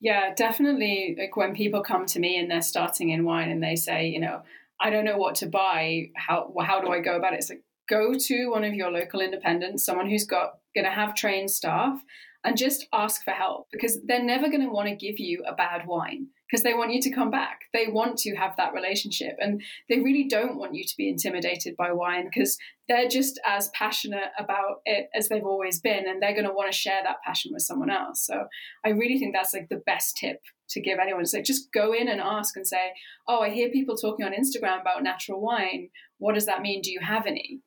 Yeah 0.00 0.34
definitely 0.34 1.16
like 1.16 1.36
when 1.36 1.54
people 1.54 1.82
come 1.82 2.06
to 2.06 2.18
me 2.18 2.36
and 2.36 2.50
they're 2.50 2.60
starting 2.60 3.10
in 3.10 3.24
wine 3.24 3.50
and 3.50 3.62
they 3.62 3.76
say 3.76 4.08
you 4.08 4.20
know 4.20 4.42
i 4.80 4.90
don't 4.90 5.04
know 5.04 5.16
what 5.16 5.36
to 5.36 5.46
buy. 5.46 6.10
How 6.16 6.52
how 6.60 6.80
do 6.80 6.88
i 6.88 6.98
go 6.98 7.16
about 7.16 7.34
it? 7.34 7.36
It's 7.36 7.50
like 7.50 7.62
go 7.88 8.14
to 8.14 8.46
one 8.48 8.64
of 8.64 8.74
your 8.74 8.90
local 8.90 9.20
independents 9.20 9.84
someone 9.84 10.10
who's 10.10 10.24
got 10.24 10.54
going 10.74 10.84
to 10.84 10.90
have 10.90 11.14
trained 11.14 11.50
staff 11.50 12.02
and 12.46 12.56
just 12.56 12.86
ask 12.92 13.24
for 13.24 13.32
help 13.32 13.66
because 13.72 13.98
they're 14.06 14.22
never 14.22 14.48
going 14.48 14.62
to 14.62 14.70
want 14.70 14.88
to 14.88 14.94
give 14.94 15.18
you 15.18 15.42
a 15.46 15.54
bad 15.54 15.86
wine 15.86 16.28
because 16.48 16.62
they 16.62 16.74
want 16.74 16.92
you 16.92 17.02
to 17.02 17.10
come 17.10 17.28
back. 17.28 17.62
They 17.74 17.88
want 17.88 18.18
to 18.18 18.36
have 18.36 18.56
that 18.56 18.72
relationship 18.72 19.36
and 19.40 19.60
they 19.90 19.98
really 19.98 20.28
don't 20.28 20.56
want 20.56 20.76
you 20.76 20.84
to 20.84 20.94
be 20.96 21.08
intimidated 21.08 21.74
by 21.76 21.90
wine 21.90 22.26
because 22.32 22.56
they're 22.88 23.08
just 23.08 23.40
as 23.44 23.68
passionate 23.70 24.30
about 24.38 24.76
it 24.84 25.08
as 25.12 25.28
they've 25.28 25.44
always 25.44 25.80
been 25.80 26.08
and 26.08 26.22
they're 26.22 26.34
going 26.34 26.46
to 26.46 26.52
want 26.52 26.70
to 26.70 26.78
share 26.78 27.02
that 27.02 27.16
passion 27.26 27.50
with 27.52 27.62
someone 27.62 27.90
else. 27.90 28.24
So 28.24 28.44
I 28.84 28.90
really 28.90 29.18
think 29.18 29.34
that's 29.34 29.52
like 29.52 29.68
the 29.68 29.82
best 29.84 30.16
tip 30.16 30.40
to 30.70 30.80
give 30.80 31.00
anyone. 31.00 31.24
Like 31.32 31.44
just 31.44 31.72
go 31.72 31.92
in 31.92 32.08
and 32.08 32.20
ask 32.20 32.56
and 32.56 32.66
say, 32.66 32.92
"Oh, 33.26 33.40
I 33.40 33.50
hear 33.50 33.70
people 33.70 33.96
talking 33.96 34.24
on 34.24 34.32
Instagram 34.32 34.80
about 34.80 35.02
natural 35.02 35.40
wine. 35.40 35.90
What 36.18 36.34
does 36.34 36.46
that 36.46 36.62
mean? 36.62 36.80
Do 36.80 36.92
you 36.92 37.00
have 37.00 37.26
any?" 37.26 37.60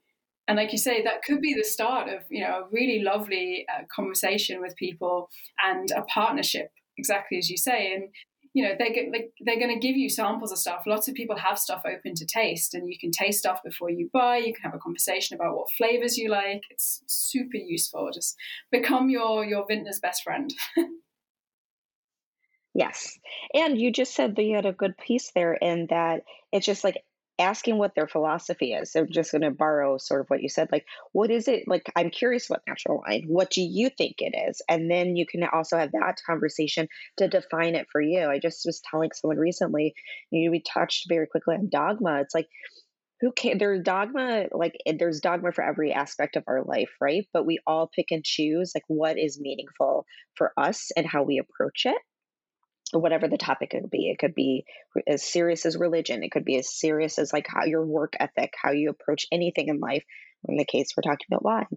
And 0.50 0.58
like 0.58 0.72
you 0.72 0.80
say 0.80 1.04
that 1.04 1.22
could 1.24 1.42
be 1.42 1.54
the 1.54 1.64
start 1.64 2.10
of 2.10 2.24
you 2.28 2.42
know 2.42 2.64
a 2.64 2.70
really 2.72 3.04
lovely 3.04 3.68
uh, 3.72 3.84
conversation 3.96 4.60
with 4.60 4.76
people 4.76 5.30
and 5.64 5.92
a 5.92 6.02
partnership 6.02 6.72
exactly 6.98 7.38
as 7.38 7.52
you 7.52 7.56
say. 7.56 7.94
And 7.94 8.10
you 8.56 8.64
know 8.64 8.74
they 8.78 8.90
get 8.92 9.12
like 9.12 9.32
they're 9.46 9.60
going 9.60 9.80
to 9.80 9.88
give 9.88 9.96
you 9.96 10.10
samples 10.10 10.52
of 10.52 10.58
stuff. 10.58 10.82
Lots 10.88 11.08
of 11.08 11.14
people 11.14 11.38
have 11.38 11.60
stuff 11.60 11.84
open 11.86 12.16
to 12.16 12.26
taste 12.26 12.74
and 12.74 12.90
you 12.90 12.98
can 13.00 13.12
taste 13.12 13.38
stuff 13.38 13.62
before 13.64 13.92
you 13.92 14.10
buy. 14.12 14.38
You 14.38 14.52
can 14.52 14.64
have 14.64 14.74
a 14.74 14.80
conversation 14.80 15.36
about 15.36 15.56
what 15.56 15.72
flavors 15.78 16.18
you 16.18 16.30
like. 16.30 16.64
It's 16.72 17.04
super 17.06 17.58
useful. 17.58 18.10
Just 18.12 18.36
become 18.72 19.12
your 19.12 19.46
your 19.46 19.68
vintner's 19.68 20.00
best 20.00 20.24
friend. 20.24 20.52
Yes. 22.76 23.18
And 23.54 23.82
you 23.82 23.92
just 23.92 24.16
said 24.16 24.36
that 24.36 24.44
you 24.44 24.56
had 24.56 24.68
a 24.68 24.72
good 24.72 24.96
piece 24.98 25.32
there 25.34 25.54
in 25.54 25.88
that 25.90 26.22
it's 26.54 26.66
just 26.66 26.84
like 26.84 27.04
asking 27.40 27.78
what 27.78 27.96
their 27.96 28.08
philosophy 28.08 28.74
is. 28.74 28.92
They're 28.92 29.08
just 29.08 29.32
going 29.32 29.42
to 29.44 29.52
borrow 29.52 29.98
sort 29.98 30.22
of 30.22 30.28
what 30.30 30.42
you 30.42 30.50
said. 30.50 30.70
Like, 30.72 30.86
what 31.14 31.32
is 31.32 31.48
it? 31.48 31.64
Like, 31.68 31.92
I'm 31.96 32.10
curious 32.10 32.50
what 32.50 32.62
natural 32.68 33.02
wine. 33.08 33.26
What 33.28 33.50
do 33.50 33.62
you 33.62 33.90
think 33.90 34.16
it 34.20 34.36
is? 34.50 34.62
And 34.70 34.92
then 34.92 35.16
you 35.16 35.26
can 35.26 35.44
also 35.52 35.78
have 35.78 35.92
that 35.94 36.18
conversation 36.26 36.88
to 37.18 37.28
define 37.28 37.76
it 37.76 37.88
for 37.92 38.02
you. 38.02 38.26
I 38.26 38.40
just 38.40 38.64
was 38.66 38.82
telling 38.90 39.12
someone 39.14 39.38
recently, 39.38 39.94
you 40.32 40.46
know, 40.46 40.52
we 40.52 40.62
touched 40.62 41.06
very 41.08 41.28
quickly 41.28 41.56
on 41.56 41.70
dogma. 41.70 42.20
It's 42.22 42.36
like, 42.36 42.50
who 43.22 43.32
can 43.34 43.58
there's 43.58 43.84
dogma 43.84 44.46
like 44.54 44.78
there's 44.98 45.20
dogma 45.20 45.52
for 45.52 45.64
every 45.64 45.92
aspect 45.92 46.38
of 46.38 46.44
our 46.48 46.64
life 46.64 46.90
right 47.02 47.28
but 47.34 47.46
we 47.46 47.60
all 47.68 47.90
pick 47.94 48.08
and 48.12 48.24
choose 48.24 48.72
like 48.74 48.84
what 48.88 49.18
is 49.20 49.40
meaningful 49.40 50.06
for 50.36 50.54
us 50.58 50.90
and 50.96 51.06
how 51.06 51.24
we 51.24 51.38
approach 51.38 51.86
it 51.86 51.98
whatever 52.92 53.28
the 53.28 53.38
topic 53.38 53.72
could 53.72 53.90
be. 53.90 54.10
It 54.10 54.20
could 54.20 54.36
be 54.36 54.66
as 55.08 55.24
serious 55.24 55.66
as 55.66 55.78
religion. 55.78 56.24
It 56.24 56.32
could 56.32 56.46
be 56.46 56.58
as 56.58 56.74
serious 56.74 57.20
as 57.20 57.32
like 57.32 57.48
how 57.48 57.66
your 57.66 57.86
work 57.86 58.14
ethic, 58.20 58.54
how 58.62 58.72
you 58.72 58.90
approach 58.90 59.28
anything 59.32 59.68
in 59.68 59.80
life. 59.80 60.04
In 60.48 60.56
the 60.56 60.66
case 60.66 60.94
we're 60.96 61.10
talking 61.10 61.28
about 61.30 61.44
wine. 61.44 61.68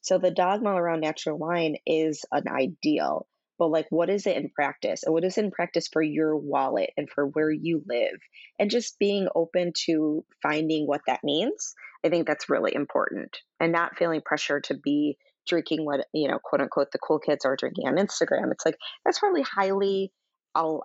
So 0.00 0.18
the 0.18 0.30
dogma 0.30 0.70
around 0.70 1.00
natural 1.00 1.38
wine 1.38 1.76
is 1.86 2.24
an 2.32 2.44
ideal, 2.48 3.26
but 3.58 3.68
like 3.68 3.86
what 3.90 4.08
is 4.08 4.26
it 4.26 4.36
in 4.36 4.48
practice? 4.48 5.02
And 5.04 5.12
what 5.12 5.24
is 5.24 5.36
in 5.36 5.50
practice 5.50 5.88
for 5.92 6.00
your 6.00 6.34
wallet 6.34 6.90
and 6.96 7.10
for 7.10 7.26
where 7.26 7.50
you 7.50 7.82
live? 7.86 8.18
And 8.58 8.70
just 8.70 8.98
being 8.98 9.28
open 9.34 9.72
to 9.84 10.24
finding 10.42 10.86
what 10.86 11.02
that 11.06 11.20
means. 11.24 11.74
I 12.04 12.08
think 12.08 12.26
that's 12.26 12.48
really 12.48 12.74
important 12.74 13.36
and 13.60 13.72
not 13.72 13.98
feeling 13.98 14.22
pressure 14.24 14.60
to 14.60 14.74
be 14.74 15.18
drinking 15.46 15.84
what, 15.84 16.06
you 16.14 16.28
know, 16.28 16.38
quote 16.42 16.60
unquote, 16.60 16.92
the 16.92 16.98
cool 16.98 17.18
kids 17.18 17.44
are 17.44 17.56
drinking 17.56 17.86
on 17.86 17.96
Instagram. 17.96 18.50
It's 18.50 18.64
like 18.64 18.76
that's 19.04 19.18
probably 19.18 19.42
highly 19.42 20.12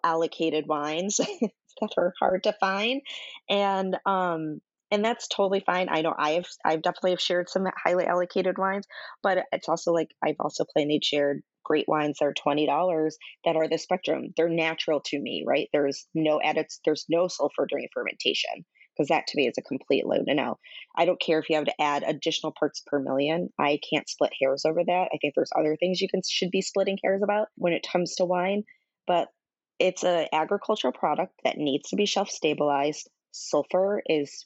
allocated 0.04 0.68
wines 0.68 1.18
that 1.82 1.92
are 1.98 2.14
hard 2.20 2.44
to 2.44 2.54
find. 2.54 3.02
And 3.50 3.98
um 4.06 4.62
and 4.92 5.06
that's 5.06 5.30
totally 5.30 5.62
fine. 5.66 5.88
I 5.90 6.02
know 6.02 6.14
I 6.18 6.32
have 6.32 6.48
I've 6.66 6.82
definitely 6.82 7.12
have 7.12 7.22
shared 7.22 7.50
some 7.50 7.66
highly 7.82 8.06
allocated 8.06 8.58
wines, 8.58 8.86
but 9.24 9.46
it's 9.52 9.70
also 9.70 9.94
like 9.94 10.10
I've 10.24 10.36
also 10.40 10.66
plenty 10.66 11.00
shared 11.02 11.42
great 11.64 11.88
wines 11.88 12.18
that 12.20 12.26
are 12.26 12.34
twenty 12.34 12.66
dollars 12.66 13.18
that 13.46 13.56
are 13.56 13.70
the 13.70 13.78
spectrum. 13.78 14.34
They're 14.36 14.50
natural 14.50 15.02
to 15.06 15.20
me, 15.20 15.44
right? 15.48 15.70
There's 15.72 16.08
no 16.14 16.38
edits, 16.38 16.82
there's 16.86 17.06
no 17.10 17.28
sulfur 17.28 17.66
during 17.68 17.88
fermentation 17.94 18.66
because 18.96 19.08
that 19.08 19.28
to 19.28 19.38
me 19.38 19.48
is 19.48 19.58
a 19.58 19.62
complete 19.62 20.06
load 20.06 20.26
to 20.28 20.34
know. 20.34 20.60
I 20.96 21.06
don't 21.06 21.22
care 21.22 21.40
if 21.40 21.50
you 21.50 21.56
have 21.56 21.66
to 21.66 21.82
add 21.82 22.04
additional 22.04 22.54
parts 22.58 22.84
per 22.86 23.00
million. 23.00 23.50
I 23.58 23.80
can't 23.90 24.10
split 24.10 24.34
hairs 24.42 24.66
over 24.66 24.84
that. 24.84 25.10
I 25.14 25.18
think 25.22 25.34
there's 25.36 25.52
other 25.58 25.78
things 25.78 26.02
you 26.02 26.10
can 26.10 26.22
should 26.30 26.52
be 26.52 26.62
splitting 26.62 26.98
hairs 27.04 27.22
about 27.24 27.48
when 27.56 27.74
it 27.74 27.88
comes 27.90 28.16
to 28.16 28.26
wine, 28.26 28.64
but 29.08 29.30
it's 29.82 30.04
an 30.04 30.28
agricultural 30.32 30.94
product 30.94 31.34
that 31.44 31.58
needs 31.58 31.90
to 31.90 31.96
be 31.96 32.06
shelf 32.06 32.30
stabilized. 32.30 33.10
Sulfur 33.32 34.02
is 34.06 34.46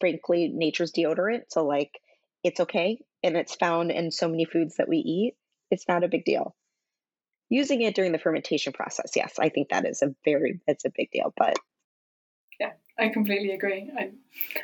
frankly 0.00 0.48
nature's 0.48 0.92
deodorant. 0.92 1.42
So, 1.48 1.66
like, 1.66 1.90
it's 2.42 2.60
okay. 2.60 2.98
And 3.22 3.36
it's 3.36 3.54
found 3.54 3.90
in 3.90 4.10
so 4.10 4.28
many 4.28 4.46
foods 4.46 4.76
that 4.76 4.88
we 4.88 4.96
eat. 4.96 5.34
It's 5.70 5.86
not 5.86 6.04
a 6.04 6.08
big 6.08 6.24
deal. 6.24 6.54
Using 7.50 7.82
it 7.82 7.94
during 7.94 8.12
the 8.12 8.18
fermentation 8.18 8.72
process, 8.72 9.12
yes, 9.14 9.34
I 9.38 9.50
think 9.50 9.68
that 9.68 9.86
is 9.86 10.02
a 10.02 10.14
very, 10.24 10.60
it's 10.66 10.84
a 10.86 10.92
big 10.94 11.10
deal. 11.10 11.34
But 11.36 11.56
yeah, 12.58 12.72
I 12.98 13.08
completely 13.08 13.50
agree. 13.50 13.90
I, 13.96 14.10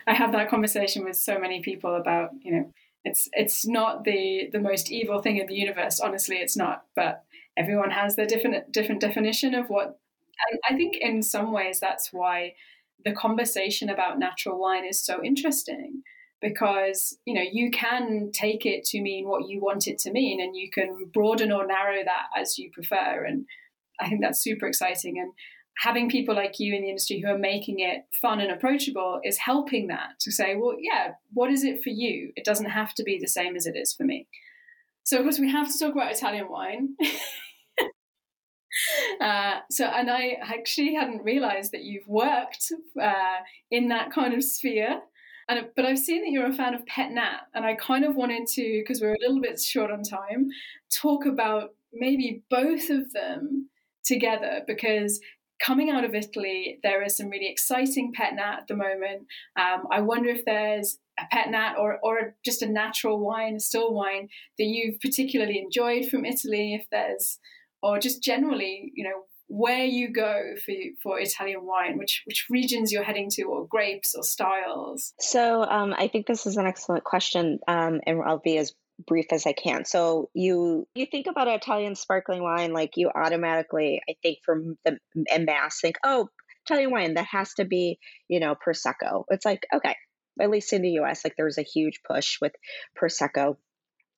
I 0.06 0.14
have 0.14 0.32
that 0.32 0.48
conversation 0.48 1.04
with 1.04 1.16
so 1.16 1.38
many 1.38 1.60
people 1.60 1.94
about, 1.96 2.30
you 2.42 2.52
know, 2.52 2.72
it's 3.04 3.28
it's 3.32 3.66
not 3.66 4.04
the 4.04 4.48
the 4.50 4.58
most 4.58 4.90
evil 4.90 5.20
thing 5.20 5.36
in 5.36 5.46
the 5.46 5.54
universe. 5.54 6.00
Honestly, 6.00 6.36
it's 6.36 6.56
not. 6.56 6.84
But 6.96 7.24
everyone 7.56 7.90
has 7.90 8.16
their 8.16 8.26
different 8.26 8.72
different 8.72 9.00
definition 9.00 9.54
of 9.54 9.68
what. 9.68 9.98
And 10.50 10.58
I 10.68 10.76
think 10.76 10.96
in 11.00 11.22
some 11.22 11.52
ways 11.52 11.78
that's 11.80 12.12
why 12.12 12.54
the 13.04 13.12
conversation 13.12 13.88
about 13.88 14.18
natural 14.18 14.58
wine 14.58 14.84
is 14.84 15.04
so 15.04 15.22
interesting 15.22 16.02
because 16.40 17.16
you 17.24 17.34
know 17.34 17.44
you 17.50 17.70
can 17.70 18.30
take 18.32 18.66
it 18.66 18.84
to 18.84 19.00
mean 19.00 19.28
what 19.28 19.48
you 19.48 19.60
want 19.60 19.86
it 19.86 19.98
to 19.98 20.10
mean 20.10 20.40
and 20.40 20.56
you 20.56 20.70
can 20.70 21.10
broaden 21.12 21.52
or 21.52 21.66
narrow 21.66 22.02
that 22.04 22.26
as 22.36 22.58
you 22.58 22.70
prefer. 22.72 23.24
And 23.24 23.46
i 24.00 24.08
think 24.08 24.20
that's 24.20 24.42
super 24.42 24.66
exciting. 24.66 25.18
And 25.18 25.32
having 25.78 26.08
people 26.08 26.34
like 26.34 26.60
you 26.60 26.74
in 26.74 26.82
the 26.82 26.88
industry 26.88 27.20
who 27.20 27.28
are 27.28 27.38
making 27.38 27.80
it 27.80 28.04
fun 28.20 28.40
and 28.40 28.50
approachable 28.50 29.20
is 29.24 29.38
helping 29.38 29.88
that 29.88 30.20
to 30.20 30.30
say 30.30 30.54
well 30.54 30.76
yeah 30.78 31.12
what 31.32 31.50
is 31.50 31.64
it 31.64 31.82
for 31.82 31.90
you? 31.90 32.32
It 32.36 32.44
doesn't 32.44 32.70
have 32.70 32.94
to 32.94 33.04
be 33.04 33.18
the 33.18 33.28
same 33.28 33.56
as 33.56 33.66
it 33.66 33.76
is 33.76 33.92
for 33.92 34.04
me 34.04 34.26
so 35.04 35.18
of 35.18 35.22
course 35.22 35.38
we 35.38 35.50
have 35.50 35.70
to 35.70 35.78
talk 35.78 35.92
about 35.92 36.10
italian 36.12 36.48
wine 36.48 36.96
Uh, 39.20 39.60
so, 39.70 39.84
and 39.84 40.10
I 40.10 40.36
actually 40.42 40.94
hadn't 40.94 41.22
realized 41.22 41.72
that 41.72 41.84
you've 41.84 42.08
worked 42.08 42.72
uh, 43.00 43.38
in 43.70 43.88
that 43.88 44.10
kind 44.10 44.34
of 44.34 44.42
sphere. 44.42 45.00
And, 45.48 45.66
but 45.76 45.84
I've 45.84 45.98
seen 45.98 46.22
that 46.22 46.30
you're 46.30 46.50
a 46.50 46.52
fan 46.52 46.74
of 46.74 46.86
Pet 46.86 47.12
Nat, 47.12 47.42
and 47.54 47.64
I 47.64 47.74
kind 47.74 48.04
of 48.04 48.16
wanted 48.16 48.46
to, 48.48 48.82
because 48.82 49.00
we're 49.00 49.14
a 49.14 49.20
little 49.20 49.40
bit 49.40 49.60
short 49.60 49.90
on 49.90 50.02
time, 50.02 50.48
talk 50.90 51.26
about 51.26 51.70
maybe 51.92 52.42
both 52.50 52.90
of 52.90 53.12
them 53.12 53.68
together 54.04 54.62
because 54.66 55.20
coming 55.62 55.90
out 55.90 56.04
of 56.04 56.14
Italy, 56.14 56.78
there 56.82 57.02
is 57.02 57.16
some 57.16 57.28
really 57.28 57.48
exciting 57.48 58.12
pet 58.12 58.34
nat 58.34 58.58
at 58.60 58.68
the 58.68 58.76
moment. 58.76 59.26
Um, 59.56 59.86
I 59.90 60.00
wonder 60.00 60.28
if 60.28 60.44
there's 60.44 60.98
a 61.18 61.24
pet 61.30 61.50
nat 61.50 61.74
or, 61.78 61.98
or 62.02 62.34
just 62.44 62.62
a 62.62 62.68
natural 62.68 63.18
wine, 63.20 63.56
a 63.56 63.60
still 63.60 63.92
wine 63.92 64.28
that 64.58 64.64
you've 64.64 65.00
particularly 65.00 65.58
enjoyed 65.58 66.06
from 66.08 66.24
Italy. 66.24 66.74
If 66.74 66.86
there's 66.90 67.38
or 67.82 67.98
just 67.98 68.22
generally, 68.22 68.92
you 68.94 69.04
know, 69.04 69.24
where 69.46 69.84
you 69.84 70.12
go 70.12 70.54
for 70.64 70.74
for 71.02 71.20
Italian 71.20 71.64
wine, 71.64 71.98
which 71.98 72.22
which 72.24 72.46
regions 72.50 72.90
you're 72.90 73.04
heading 73.04 73.28
to, 73.32 73.42
or 73.44 73.66
grapes 73.66 74.14
or 74.14 74.22
styles? 74.22 75.12
So 75.20 75.62
um, 75.62 75.94
I 75.96 76.08
think 76.08 76.26
this 76.26 76.46
is 76.46 76.56
an 76.56 76.66
excellent 76.66 77.04
question, 77.04 77.58
um, 77.68 78.00
and 78.06 78.22
I'll 78.24 78.38
be 78.38 78.56
as 78.58 78.72
brief 79.06 79.26
as 79.32 79.46
I 79.46 79.52
can. 79.52 79.84
So 79.84 80.30
you 80.34 80.88
you 80.94 81.06
think 81.06 81.26
about 81.26 81.48
Italian 81.48 81.94
sparkling 81.94 82.42
wine, 82.42 82.72
like 82.72 82.92
you 82.96 83.10
automatically, 83.14 84.00
I 84.08 84.14
think, 84.22 84.38
from 84.44 84.78
the 84.84 84.98
en 85.28 85.44
masse, 85.44 85.80
think, 85.80 85.96
oh, 86.04 86.28
Italian 86.66 86.90
wine 86.90 87.14
that 87.14 87.26
has 87.30 87.52
to 87.54 87.64
be, 87.64 87.98
you 88.28 88.40
know, 88.40 88.54
prosecco. 88.54 89.24
It's 89.28 89.44
like 89.44 89.66
okay, 89.74 89.94
at 90.40 90.50
least 90.50 90.72
in 90.72 90.82
the 90.82 90.90
U.S., 90.90 91.24
like 91.24 91.34
there's 91.36 91.58
a 91.58 91.62
huge 91.62 92.00
push 92.06 92.38
with 92.40 92.52
prosecco. 93.00 93.56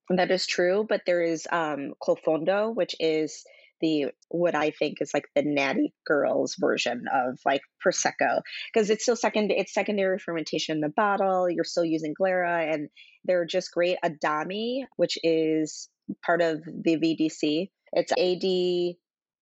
That 0.08 0.30
is 0.30 0.46
true, 0.46 0.86
but 0.88 1.02
there 1.04 1.22
is 1.22 1.46
um, 1.50 1.94
Col 2.00 2.16
Fondo, 2.16 2.74
which 2.74 2.94
is 3.00 3.44
the 3.80 4.06
what 4.28 4.54
I 4.54 4.70
think 4.70 4.98
is 5.00 5.12
like 5.12 5.26
the 5.34 5.42
natty 5.42 5.92
girls 6.06 6.56
version 6.58 7.04
of 7.12 7.38
like 7.44 7.60
prosecco 7.84 8.40
because 8.72 8.90
it's 8.90 9.02
still 9.02 9.16
second 9.16 9.50
it's 9.50 9.74
secondary 9.74 10.18
fermentation 10.18 10.76
in 10.76 10.80
the 10.80 10.88
bottle. 10.88 11.50
You're 11.50 11.64
still 11.64 11.84
using 11.84 12.14
glera, 12.18 12.72
and 12.72 12.88
they're 13.24 13.44
just 13.44 13.72
great. 13.72 13.98
Adami, 14.04 14.86
which 14.96 15.18
is 15.22 15.88
part 16.24 16.40
of 16.40 16.62
the 16.64 16.96
VDC, 16.96 17.70
it's 17.92 18.12
A 18.16 18.38
D 18.38 18.98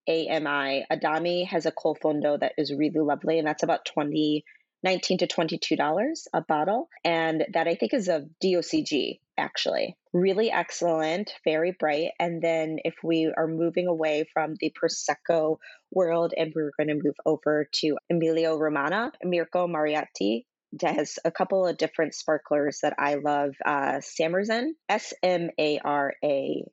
A 0.08 0.26
M 0.28 0.46
I. 0.46 0.84
Adami 0.90 1.44
has 1.44 1.66
a 1.66 1.72
col 1.72 1.96
fondo 1.96 2.38
that 2.40 2.52
is 2.58 2.74
really 2.74 3.00
lovely, 3.00 3.38
and 3.38 3.46
that's 3.46 3.62
about 3.62 3.84
twenty 3.84 4.44
19 4.84 5.18
to 5.18 5.26
$22 5.26 6.26
a 6.32 6.42
bottle. 6.42 6.88
And 7.04 7.44
that 7.54 7.66
I 7.66 7.74
think 7.74 7.94
is 7.94 8.08
a 8.08 8.26
DOCG, 8.42 9.18
actually. 9.36 9.96
Really 10.12 10.52
excellent, 10.52 11.32
very 11.42 11.74
bright. 11.78 12.10
And 12.20 12.40
then 12.42 12.76
if 12.84 12.94
we 13.02 13.32
are 13.36 13.48
moving 13.48 13.88
away 13.88 14.26
from 14.32 14.54
the 14.60 14.72
Prosecco 14.80 15.56
world 15.90 16.34
and 16.36 16.52
we're 16.54 16.72
going 16.76 16.88
to 16.88 17.02
move 17.02 17.16
over 17.24 17.66
to 17.80 17.96
Emilio 18.10 18.56
Romana, 18.56 19.10
Mirco 19.24 19.66
Mariotti 19.66 20.44
that 20.80 20.96
has 20.96 21.18
a 21.24 21.30
couple 21.30 21.66
of 21.66 21.78
different 21.78 22.14
sparklers 22.14 22.80
that 22.82 22.94
I 22.98 23.14
love. 23.14 23.54
Uh, 23.64 24.00
Smarazen, 24.00 24.70
S 24.88 25.14
M 25.22 25.50
A 25.58 25.78
R 25.84 26.14
A 26.22 26.64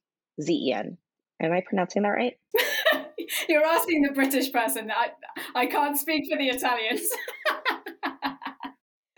Z 0.41 0.53
E 0.53 0.73
N. 0.73 0.97
Am 1.41 1.51
I 1.51 1.61
pronouncing 1.65 2.03
that 2.03 2.09
right? 2.09 2.33
You're 3.49 3.65
asking 3.65 4.01
the 4.03 4.13
British 4.13 4.51
person. 4.51 4.91
I, 4.91 5.11
I 5.55 5.65
can't 5.67 5.97
speak 5.97 6.23
for 6.29 6.37
the 6.37 6.49
Italians. 6.49 7.01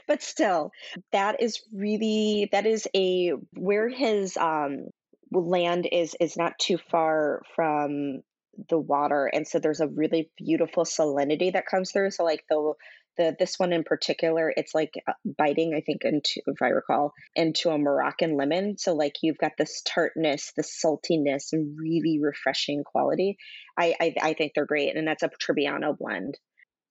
but 0.08 0.22
still, 0.22 0.72
that 1.12 1.42
is 1.42 1.62
really 1.74 2.50
that 2.52 2.66
is 2.66 2.88
a 2.96 3.34
where 3.54 3.90
his 3.90 4.38
um 4.38 4.88
land 5.32 5.88
is 5.92 6.16
is 6.20 6.38
not 6.38 6.58
too 6.60 6.78
far 6.78 7.42
from 7.56 8.22
the 8.70 8.78
water 8.78 9.26
and 9.26 9.48
so 9.48 9.60
there's 9.60 9.80
a 9.80 9.88
really 9.88 10.30
beautiful 10.38 10.84
salinity 10.84 11.54
that 11.54 11.66
comes 11.66 11.92
through 11.92 12.12
so 12.12 12.24
like 12.24 12.44
the 12.50 12.74
the 13.18 13.36
this 13.40 13.58
one 13.58 13.74
in 13.74 13.84
particular 13.84 14.54
it's 14.56 14.76
like 14.76 14.94
uh, 15.08 15.14
biting 15.38 15.74
i 15.74 15.82
think 15.82 16.04
into 16.04 16.42
if 16.46 16.62
i 16.62 16.68
recall 16.68 17.14
into 17.36 17.70
a 17.70 17.78
moroccan 17.78 18.38
lemon 18.38 18.78
so 18.78 18.94
like 18.94 19.16
you've 19.24 19.40
got 19.40 19.54
this 19.58 19.82
tartness 19.88 20.52
the 20.56 20.64
saltiness 20.64 21.54
and 21.54 21.78
really 21.80 22.20
refreshing 22.22 22.84
quality. 22.84 23.38
I 23.78 23.96
i, 24.00 24.14
I 24.22 24.34
think 24.34 24.52
they're 24.54 24.66
great 24.66 24.96
and 24.96 25.08
that's 25.08 25.24
a 25.24 25.30
trebbiano 25.30 25.98
blend. 25.98 26.38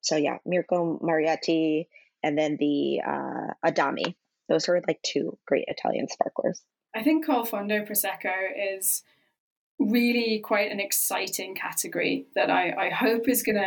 So 0.00 0.16
yeah 0.16 0.38
mirco 0.44 0.98
mariotti 1.00 1.86
and 2.22 2.36
then 2.36 2.56
the 2.58 3.00
uh, 3.06 3.52
adami 3.64 4.16
those 4.48 4.68
are 4.68 4.80
like 4.86 5.00
two 5.02 5.38
great 5.46 5.64
italian 5.68 6.08
sparklers 6.08 6.62
i 6.94 7.02
think 7.02 7.26
col 7.26 7.44
fondo 7.44 7.86
prosecco 7.86 8.32
is 8.76 9.02
really 9.78 10.38
quite 10.40 10.70
an 10.70 10.80
exciting 10.80 11.54
category 11.54 12.26
that 12.34 12.50
I, 12.50 12.86
I 12.86 12.90
hope 12.90 13.28
is 13.28 13.42
going 13.42 13.56
to. 13.56 13.62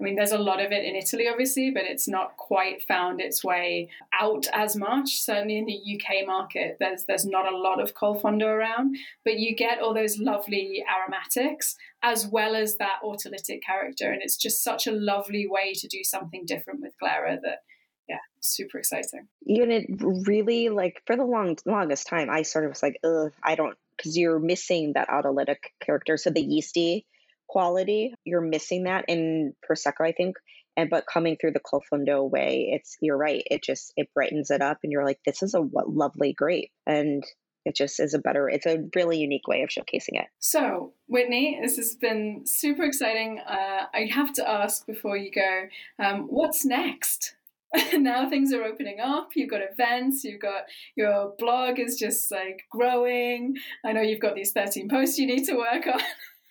I 0.00 0.02
mean, 0.02 0.16
there's 0.16 0.32
a 0.32 0.38
lot 0.38 0.60
of 0.60 0.72
it 0.72 0.84
in 0.84 0.96
Italy, 0.96 1.28
obviously, 1.30 1.70
but 1.70 1.84
it's 1.84 2.08
not 2.08 2.36
quite 2.36 2.82
found 2.82 3.20
its 3.20 3.44
way 3.44 3.90
out 4.12 4.46
as 4.52 4.74
much. 4.74 5.20
Certainly 5.22 5.56
in 5.58 5.66
the 5.66 5.94
UK 5.94 6.26
market, 6.26 6.76
there's 6.80 7.04
there's 7.04 7.24
not 7.24 7.50
a 7.50 7.56
lot 7.56 7.80
of 7.80 7.94
Col 7.94 8.20
Fondo 8.20 8.46
around, 8.46 8.96
but 9.24 9.38
you 9.38 9.54
get 9.54 9.80
all 9.80 9.94
those 9.94 10.18
lovely 10.18 10.84
aromatics 10.92 11.76
as 12.02 12.26
well 12.26 12.54
as 12.54 12.76
that 12.78 13.00
autolytic 13.04 13.62
character, 13.62 14.10
and 14.10 14.20
it's 14.22 14.36
just 14.36 14.62
such 14.62 14.86
a 14.86 14.92
lovely 14.92 15.46
way 15.46 15.72
to 15.74 15.86
do 15.86 16.02
something 16.02 16.44
different 16.44 16.80
with 16.80 16.94
Glera 17.02 17.40
that 17.42 17.60
yeah, 18.08 18.18
super 18.40 18.78
exciting. 18.78 19.28
You 19.44 19.66
know, 19.66 20.22
really 20.26 20.68
like 20.68 21.02
for 21.06 21.16
the 21.16 21.24
long 21.24 21.56
longest 21.66 22.06
time, 22.06 22.30
I 22.30 22.42
sort 22.42 22.64
of 22.64 22.70
was 22.70 22.82
like, 22.82 22.98
ugh, 23.04 23.32
I 23.42 23.54
don't 23.54 23.76
because 23.96 24.18
you're 24.18 24.40
missing 24.40 24.92
that 24.94 25.08
autolytic 25.08 25.72
character. 25.80 26.16
So 26.16 26.30
the 26.30 26.42
yeasty 26.42 27.06
quality. 27.48 28.14
You're 28.24 28.40
missing 28.40 28.84
that 28.84 29.04
in 29.08 29.54
Prosecco, 29.68 30.06
I 30.06 30.12
think. 30.12 30.36
And 30.76 30.90
but 30.90 31.06
coming 31.06 31.36
through 31.40 31.52
the 31.52 31.60
Col 31.60 31.82
Fondo 31.90 32.28
way, 32.28 32.70
it's 32.72 32.96
you're 33.00 33.16
right. 33.16 33.44
It 33.48 33.62
just 33.62 33.92
it 33.96 34.12
brightens 34.12 34.50
it 34.50 34.60
up, 34.60 34.78
and 34.82 34.90
you're 34.90 35.04
like, 35.04 35.20
this 35.24 35.42
is 35.42 35.54
a 35.54 35.60
lovely 35.86 36.32
grape, 36.32 36.72
and 36.84 37.22
it 37.64 37.76
just 37.76 38.00
is 38.00 38.12
a 38.12 38.18
better. 38.18 38.48
It's 38.48 38.66
a 38.66 38.84
really 38.96 39.18
unique 39.18 39.46
way 39.46 39.62
of 39.62 39.68
showcasing 39.68 40.20
it. 40.20 40.26
So, 40.40 40.92
Whitney, 41.06 41.60
this 41.62 41.76
has 41.76 41.94
been 41.94 42.42
super 42.44 42.82
exciting. 42.82 43.38
Uh, 43.38 43.86
I 43.94 44.08
have 44.10 44.32
to 44.34 44.48
ask 44.48 44.84
before 44.84 45.16
you 45.16 45.30
go, 45.30 45.68
um, 46.04 46.22
what's 46.22 46.64
next? 46.64 47.36
now 47.94 48.28
things 48.28 48.52
are 48.52 48.64
opening 48.64 49.00
up. 49.00 49.30
You've 49.34 49.50
got 49.50 49.60
events. 49.62 50.24
You've 50.24 50.40
got 50.40 50.64
your 50.96 51.34
blog 51.38 51.78
is 51.78 51.96
just 51.98 52.30
like 52.30 52.62
growing. 52.70 53.54
I 53.84 53.92
know 53.92 54.00
you've 54.00 54.20
got 54.20 54.34
these 54.34 54.52
thirteen 54.52 54.88
posts 54.88 55.18
you 55.18 55.26
need 55.26 55.44
to 55.44 55.56
work 55.56 55.86
on. 55.86 56.00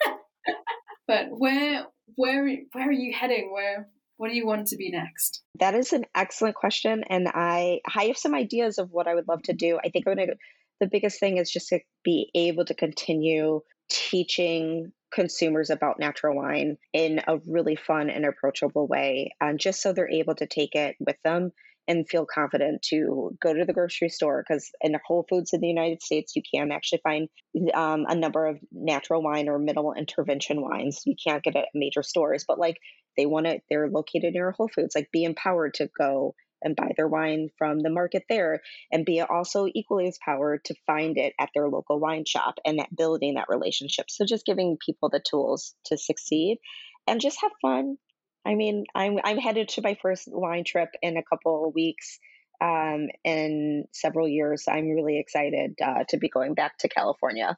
but 1.07 1.27
where 1.29 1.87
where 2.15 2.47
where 2.71 2.89
are 2.89 2.91
you 2.91 3.13
heading? 3.13 3.51
Where 3.51 3.87
what 4.17 4.29
do 4.29 4.35
you 4.35 4.45
want 4.45 4.67
to 4.67 4.77
be 4.77 4.91
next? 4.91 5.41
That 5.59 5.75
is 5.75 5.93
an 5.93 6.05
excellent 6.15 6.55
question, 6.55 7.03
and 7.09 7.27
I 7.27 7.79
I 7.95 8.05
have 8.05 8.17
some 8.17 8.35
ideas 8.35 8.77
of 8.77 8.91
what 8.91 9.07
I 9.07 9.15
would 9.15 9.27
love 9.27 9.43
to 9.43 9.53
do. 9.53 9.79
I 9.83 9.89
think 9.89 10.07
I'm 10.07 10.15
gonna. 10.15 10.33
The 10.79 10.87
biggest 10.87 11.19
thing 11.19 11.37
is 11.37 11.51
just 11.51 11.69
to 11.69 11.79
be 12.03 12.29
able 12.35 12.65
to 12.65 12.73
continue 12.73 13.61
teaching 13.89 14.91
consumers 15.13 15.69
about 15.69 15.99
natural 15.99 16.35
wine 16.35 16.77
in 16.91 17.21
a 17.27 17.37
really 17.47 17.75
fun 17.75 18.09
and 18.09 18.25
approachable 18.25 18.87
way, 18.87 19.33
and 19.39 19.59
just 19.59 19.81
so 19.81 19.93
they're 19.93 20.09
able 20.09 20.35
to 20.35 20.47
take 20.47 20.75
it 20.75 20.95
with 20.99 21.17
them 21.23 21.51
and 21.87 22.07
feel 22.07 22.25
confident 22.25 22.81
to 22.81 23.35
go 23.41 23.53
to 23.53 23.65
the 23.65 23.73
grocery 23.73 24.09
store 24.09 24.43
because 24.47 24.71
in 24.81 24.95
Whole 25.05 25.25
Foods 25.29 25.51
in 25.53 25.59
the 25.59 25.67
United 25.67 26.01
States, 26.01 26.35
you 26.35 26.41
can 26.41 26.71
actually 26.71 27.01
find 27.03 27.27
um, 27.73 28.05
a 28.07 28.15
number 28.15 28.45
of 28.45 28.57
natural 28.71 29.21
wine 29.21 29.49
or 29.49 29.59
minimal 29.59 29.93
intervention 29.93 30.61
wines. 30.61 31.01
You 31.05 31.15
can't 31.21 31.43
get 31.43 31.55
it 31.55 31.59
at 31.59 31.67
major 31.73 32.01
stores, 32.01 32.45
but 32.47 32.57
like 32.57 32.77
they 33.17 33.25
want 33.25 33.47
it, 33.47 33.63
they're 33.69 33.89
located 33.89 34.33
near 34.33 34.51
Whole 34.51 34.69
Foods. 34.69 34.95
Like 34.95 35.11
be 35.11 35.25
empowered 35.25 35.73
to 35.75 35.89
go 35.97 36.35
and 36.63 36.75
buy 36.75 36.91
their 36.95 37.07
wine 37.07 37.49
from 37.57 37.79
the 37.79 37.89
market 37.89 38.23
there 38.29 38.61
and 38.91 39.05
be 39.05 39.21
also 39.21 39.67
equally 39.73 40.07
as 40.07 40.17
powered 40.23 40.63
to 40.65 40.75
find 40.87 41.17
it 41.17 41.33
at 41.39 41.49
their 41.53 41.69
local 41.69 41.99
wine 41.99 42.25
shop 42.25 42.55
and 42.65 42.79
that 42.79 42.95
building 42.95 43.35
that 43.35 43.49
relationship. 43.49 44.05
So 44.09 44.25
just 44.25 44.45
giving 44.45 44.77
people 44.83 45.09
the 45.09 45.19
tools 45.19 45.75
to 45.85 45.97
succeed 45.97 46.59
and 47.07 47.21
just 47.21 47.41
have 47.41 47.51
fun 47.61 47.97
I 48.45 48.55
mean, 48.55 48.85
I'm 48.93 49.19
I'm 49.23 49.37
headed 49.37 49.69
to 49.69 49.81
my 49.81 49.97
first 50.01 50.27
wine 50.27 50.63
trip 50.65 50.89
in 51.01 51.17
a 51.17 51.23
couple 51.23 51.67
of 51.67 51.73
weeks. 51.73 52.19
Um, 52.61 53.07
in 53.23 53.85
several 53.91 54.27
years, 54.27 54.65
I'm 54.67 54.89
really 54.89 55.19
excited 55.19 55.75
uh, 55.83 56.03
to 56.09 56.17
be 56.17 56.29
going 56.29 56.53
back 56.53 56.77
to 56.79 56.87
California, 56.87 57.57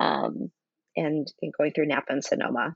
um, 0.00 0.50
and, 0.96 1.26
and 1.42 1.52
going 1.58 1.72
through 1.72 1.86
Napa 1.86 2.12
and 2.12 2.24
Sonoma. 2.24 2.74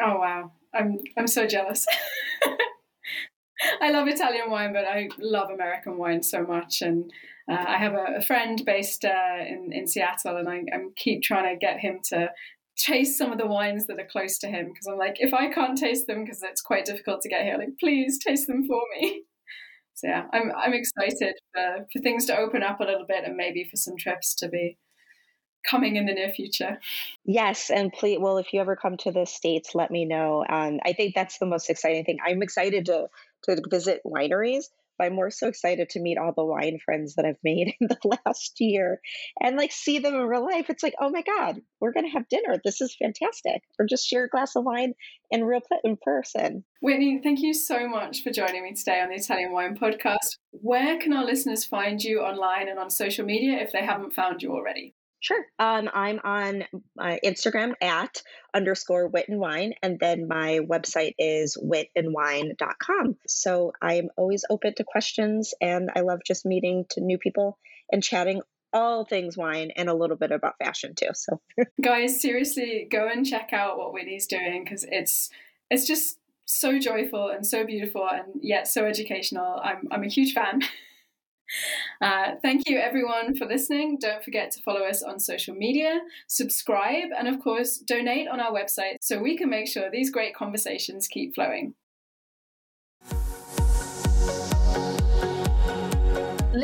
Oh 0.00 0.18
wow, 0.18 0.52
I'm 0.74 0.98
I'm 1.18 1.26
so 1.26 1.46
jealous. 1.46 1.86
I 3.80 3.90
love 3.90 4.08
Italian 4.08 4.50
wine, 4.50 4.72
but 4.72 4.84
I 4.84 5.08
love 5.18 5.50
American 5.50 5.98
wine 5.98 6.22
so 6.22 6.44
much. 6.44 6.82
And 6.82 7.10
uh, 7.50 7.64
I 7.66 7.78
have 7.78 7.94
a, 7.94 8.16
a 8.18 8.22
friend 8.22 8.62
based 8.64 9.04
uh, 9.04 9.44
in 9.46 9.70
in 9.72 9.86
Seattle, 9.86 10.36
and 10.36 10.48
I, 10.48 10.62
I 10.72 10.78
keep 10.96 11.22
trying 11.22 11.52
to 11.52 11.58
get 11.58 11.80
him 11.80 12.00
to 12.10 12.30
taste 12.76 13.16
some 13.16 13.30
of 13.32 13.38
the 13.38 13.46
wines 13.46 13.86
that 13.86 14.00
are 14.00 14.08
close 14.10 14.38
to 14.38 14.48
him 14.48 14.66
because 14.66 14.86
I'm 14.86 14.98
like, 14.98 15.16
if 15.18 15.32
I 15.32 15.52
can't 15.52 15.78
taste 15.78 16.06
them 16.06 16.24
because 16.24 16.42
it's 16.42 16.60
quite 16.60 16.84
difficult 16.84 17.20
to 17.22 17.28
get 17.28 17.44
here, 17.44 17.56
like 17.58 17.78
please 17.78 18.18
taste 18.18 18.46
them 18.46 18.66
for 18.66 18.82
me. 18.98 19.22
So 19.96 20.08
yeah, 20.08 20.24
I'm 20.32 20.50
I'm 20.56 20.74
excited 20.74 21.36
for, 21.54 21.86
for 21.92 22.02
things 22.02 22.26
to 22.26 22.36
open 22.36 22.64
up 22.64 22.80
a 22.80 22.82
little 22.82 23.06
bit 23.06 23.22
and 23.24 23.36
maybe 23.36 23.62
for 23.62 23.76
some 23.76 23.96
trips 23.96 24.34
to 24.36 24.48
be 24.48 24.76
coming 25.68 25.94
in 25.94 26.06
the 26.06 26.12
near 26.12 26.32
future. 26.32 26.78
Yes, 27.24 27.70
and 27.70 27.92
please, 27.92 28.18
well, 28.20 28.38
if 28.38 28.52
you 28.52 28.60
ever 28.60 28.74
come 28.74 28.96
to 28.98 29.12
the 29.12 29.24
states, 29.24 29.74
let 29.74 29.90
me 29.90 30.04
know. 30.04 30.44
Um, 30.48 30.80
I 30.84 30.94
think 30.94 31.14
that's 31.14 31.38
the 31.38 31.46
most 31.46 31.70
exciting 31.70 32.04
thing. 32.04 32.18
I'm 32.26 32.42
excited 32.42 32.86
to 32.86 33.06
to 33.44 33.62
visit 33.70 34.00
wineries 34.06 34.64
but 34.98 35.06
I'm 35.06 35.14
more 35.14 35.30
so 35.30 35.48
excited 35.48 35.90
to 35.90 36.00
meet 36.00 36.18
all 36.18 36.32
the 36.32 36.44
wine 36.44 36.78
friends 36.84 37.14
that 37.14 37.24
I've 37.24 37.38
made 37.42 37.74
in 37.80 37.88
the 37.88 38.18
last 38.26 38.56
year 38.60 39.00
and 39.40 39.56
like 39.56 39.72
see 39.72 39.98
them 39.98 40.14
in 40.14 40.22
real 40.22 40.44
life. 40.44 40.70
It's 40.70 40.82
like, 40.82 40.94
oh 41.00 41.10
my 41.10 41.22
God, 41.22 41.60
we're 41.80 41.92
going 41.92 42.06
to 42.06 42.12
have 42.12 42.28
dinner. 42.28 42.60
This 42.64 42.80
is 42.80 42.96
fantastic. 43.00 43.62
Or 43.78 43.86
just 43.86 44.06
share 44.06 44.24
a 44.24 44.28
glass 44.28 44.56
of 44.56 44.64
wine 44.64 44.94
in 45.30 45.44
real 45.44 45.60
in 45.82 45.96
person. 46.00 46.64
Whitney, 46.80 47.20
thank 47.22 47.40
you 47.40 47.54
so 47.54 47.88
much 47.88 48.22
for 48.22 48.30
joining 48.30 48.62
me 48.62 48.74
today 48.74 49.00
on 49.00 49.08
the 49.08 49.16
Italian 49.16 49.52
Wine 49.52 49.76
Podcast. 49.76 50.36
Where 50.50 50.98
can 50.98 51.12
our 51.12 51.24
listeners 51.24 51.64
find 51.64 52.02
you 52.02 52.20
online 52.20 52.68
and 52.68 52.78
on 52.78 52.90
social 52.90 53.24
media 53.24 53.58
if 53.58 53.72
they 53.72 53.84
haven't 53.84 54.14
found 54.14 54.42
you 54.42 54.52
already? 54.52 54.94
Sure. 55.24 55.42
Um, 55.58 55.88
I'm 55.94 56.20
on 56.22 56.64
uh, 57.00 57.16
Instagram 57.24 57.72
at 57.80 58.22
underscore 58.52 59.08
whit 59.08 59.24
and 59.26 59.40
wine, 59.40 59.72
and 59.82 59.98
then 59.98 60.28
my 60.28 60.60
website 60.70 61.14
is 61.18 61.56
whitandwine.com. 61.56 63.16
So 63.26 63.72
I'm 63.80 64.10
always 64.18 64.44
open 64.50 64.74
to 64.74 64.84
questions, 64.84 65.54
and 65.62 65.90
I 65.96 66.00
love 66.00 66.18
just 66.26 66.44
meeting 66.44 66.84
to 66.90 67.00
new 67.00 67.16
people 67.16 67.56
and 67.90 68.02
chatting 68.02 68.42
all 68.74 69.06
things 69.06 69.34
wine 69.34 69.70
and 69.76 69.88
a 69.88 69.94
little 69.94 70.18
bit 70.18 70.30
about 70.30 70.58
fashion 70.62 70.94
too. 70.94 71.08
So, 71.14 71.40
guys, 71.82 72.20
seriously, 72.20 72.86
go 72.90 73.08
and 73.08 73.24
check 73.24 73.48
out 73.54 73.78
what 73.78 73.94
Whitney's 73.94 74.26
doing 74.26 74.62
because 74.62 74.84
it's 74.86 75.30
it's 75.70 75.86
just 75.86 76.18
so 76.44 76.78
joyful 76.78 77.30
and 77.30 77.46
so 77.46 77.64
beautiful 77.64 78.06
and 78.06 78.42
yet 78.42 78.68
so 78.68 78.84
educational. 78.84 79.58
I'm 79.64 79.88
I'm 79.90 80.04
a 80.04 80.08
huge 80.08 80.34
fan. 80.34 80.60
Uh, 82.00 82.32
thank 82.42 82.68
you, 82.68 82.78
everyone, 82.78 83.36
for 83.36 83.46
listening. 83.46 83.98
Don't 84.00 84.22
forget 84.24 84.50
to 84.52 84.62
follow 84.62 84.82
us 84.82 85.02
on 85.02 85.18
social 85.18 85.54
media, 85.54 86.00
subscribe, 86.26 87.10
and 87.16 87.28
of 87.28 87.40
course, 87.40 87.78
donate 87.78 88.28
on 88.28 88.40
our 88.40 88.52
website 88.52 88.96
so 89.00 89.20
we 89.20 89.36
can 89.36 89.50
make 89.50 89.68
sure 89.68 89.90
these 89.90 90.10
great 90.10 90.34
conversations 90.34 91.08
keep 91.08 91.34
flowing. 91.34 91.74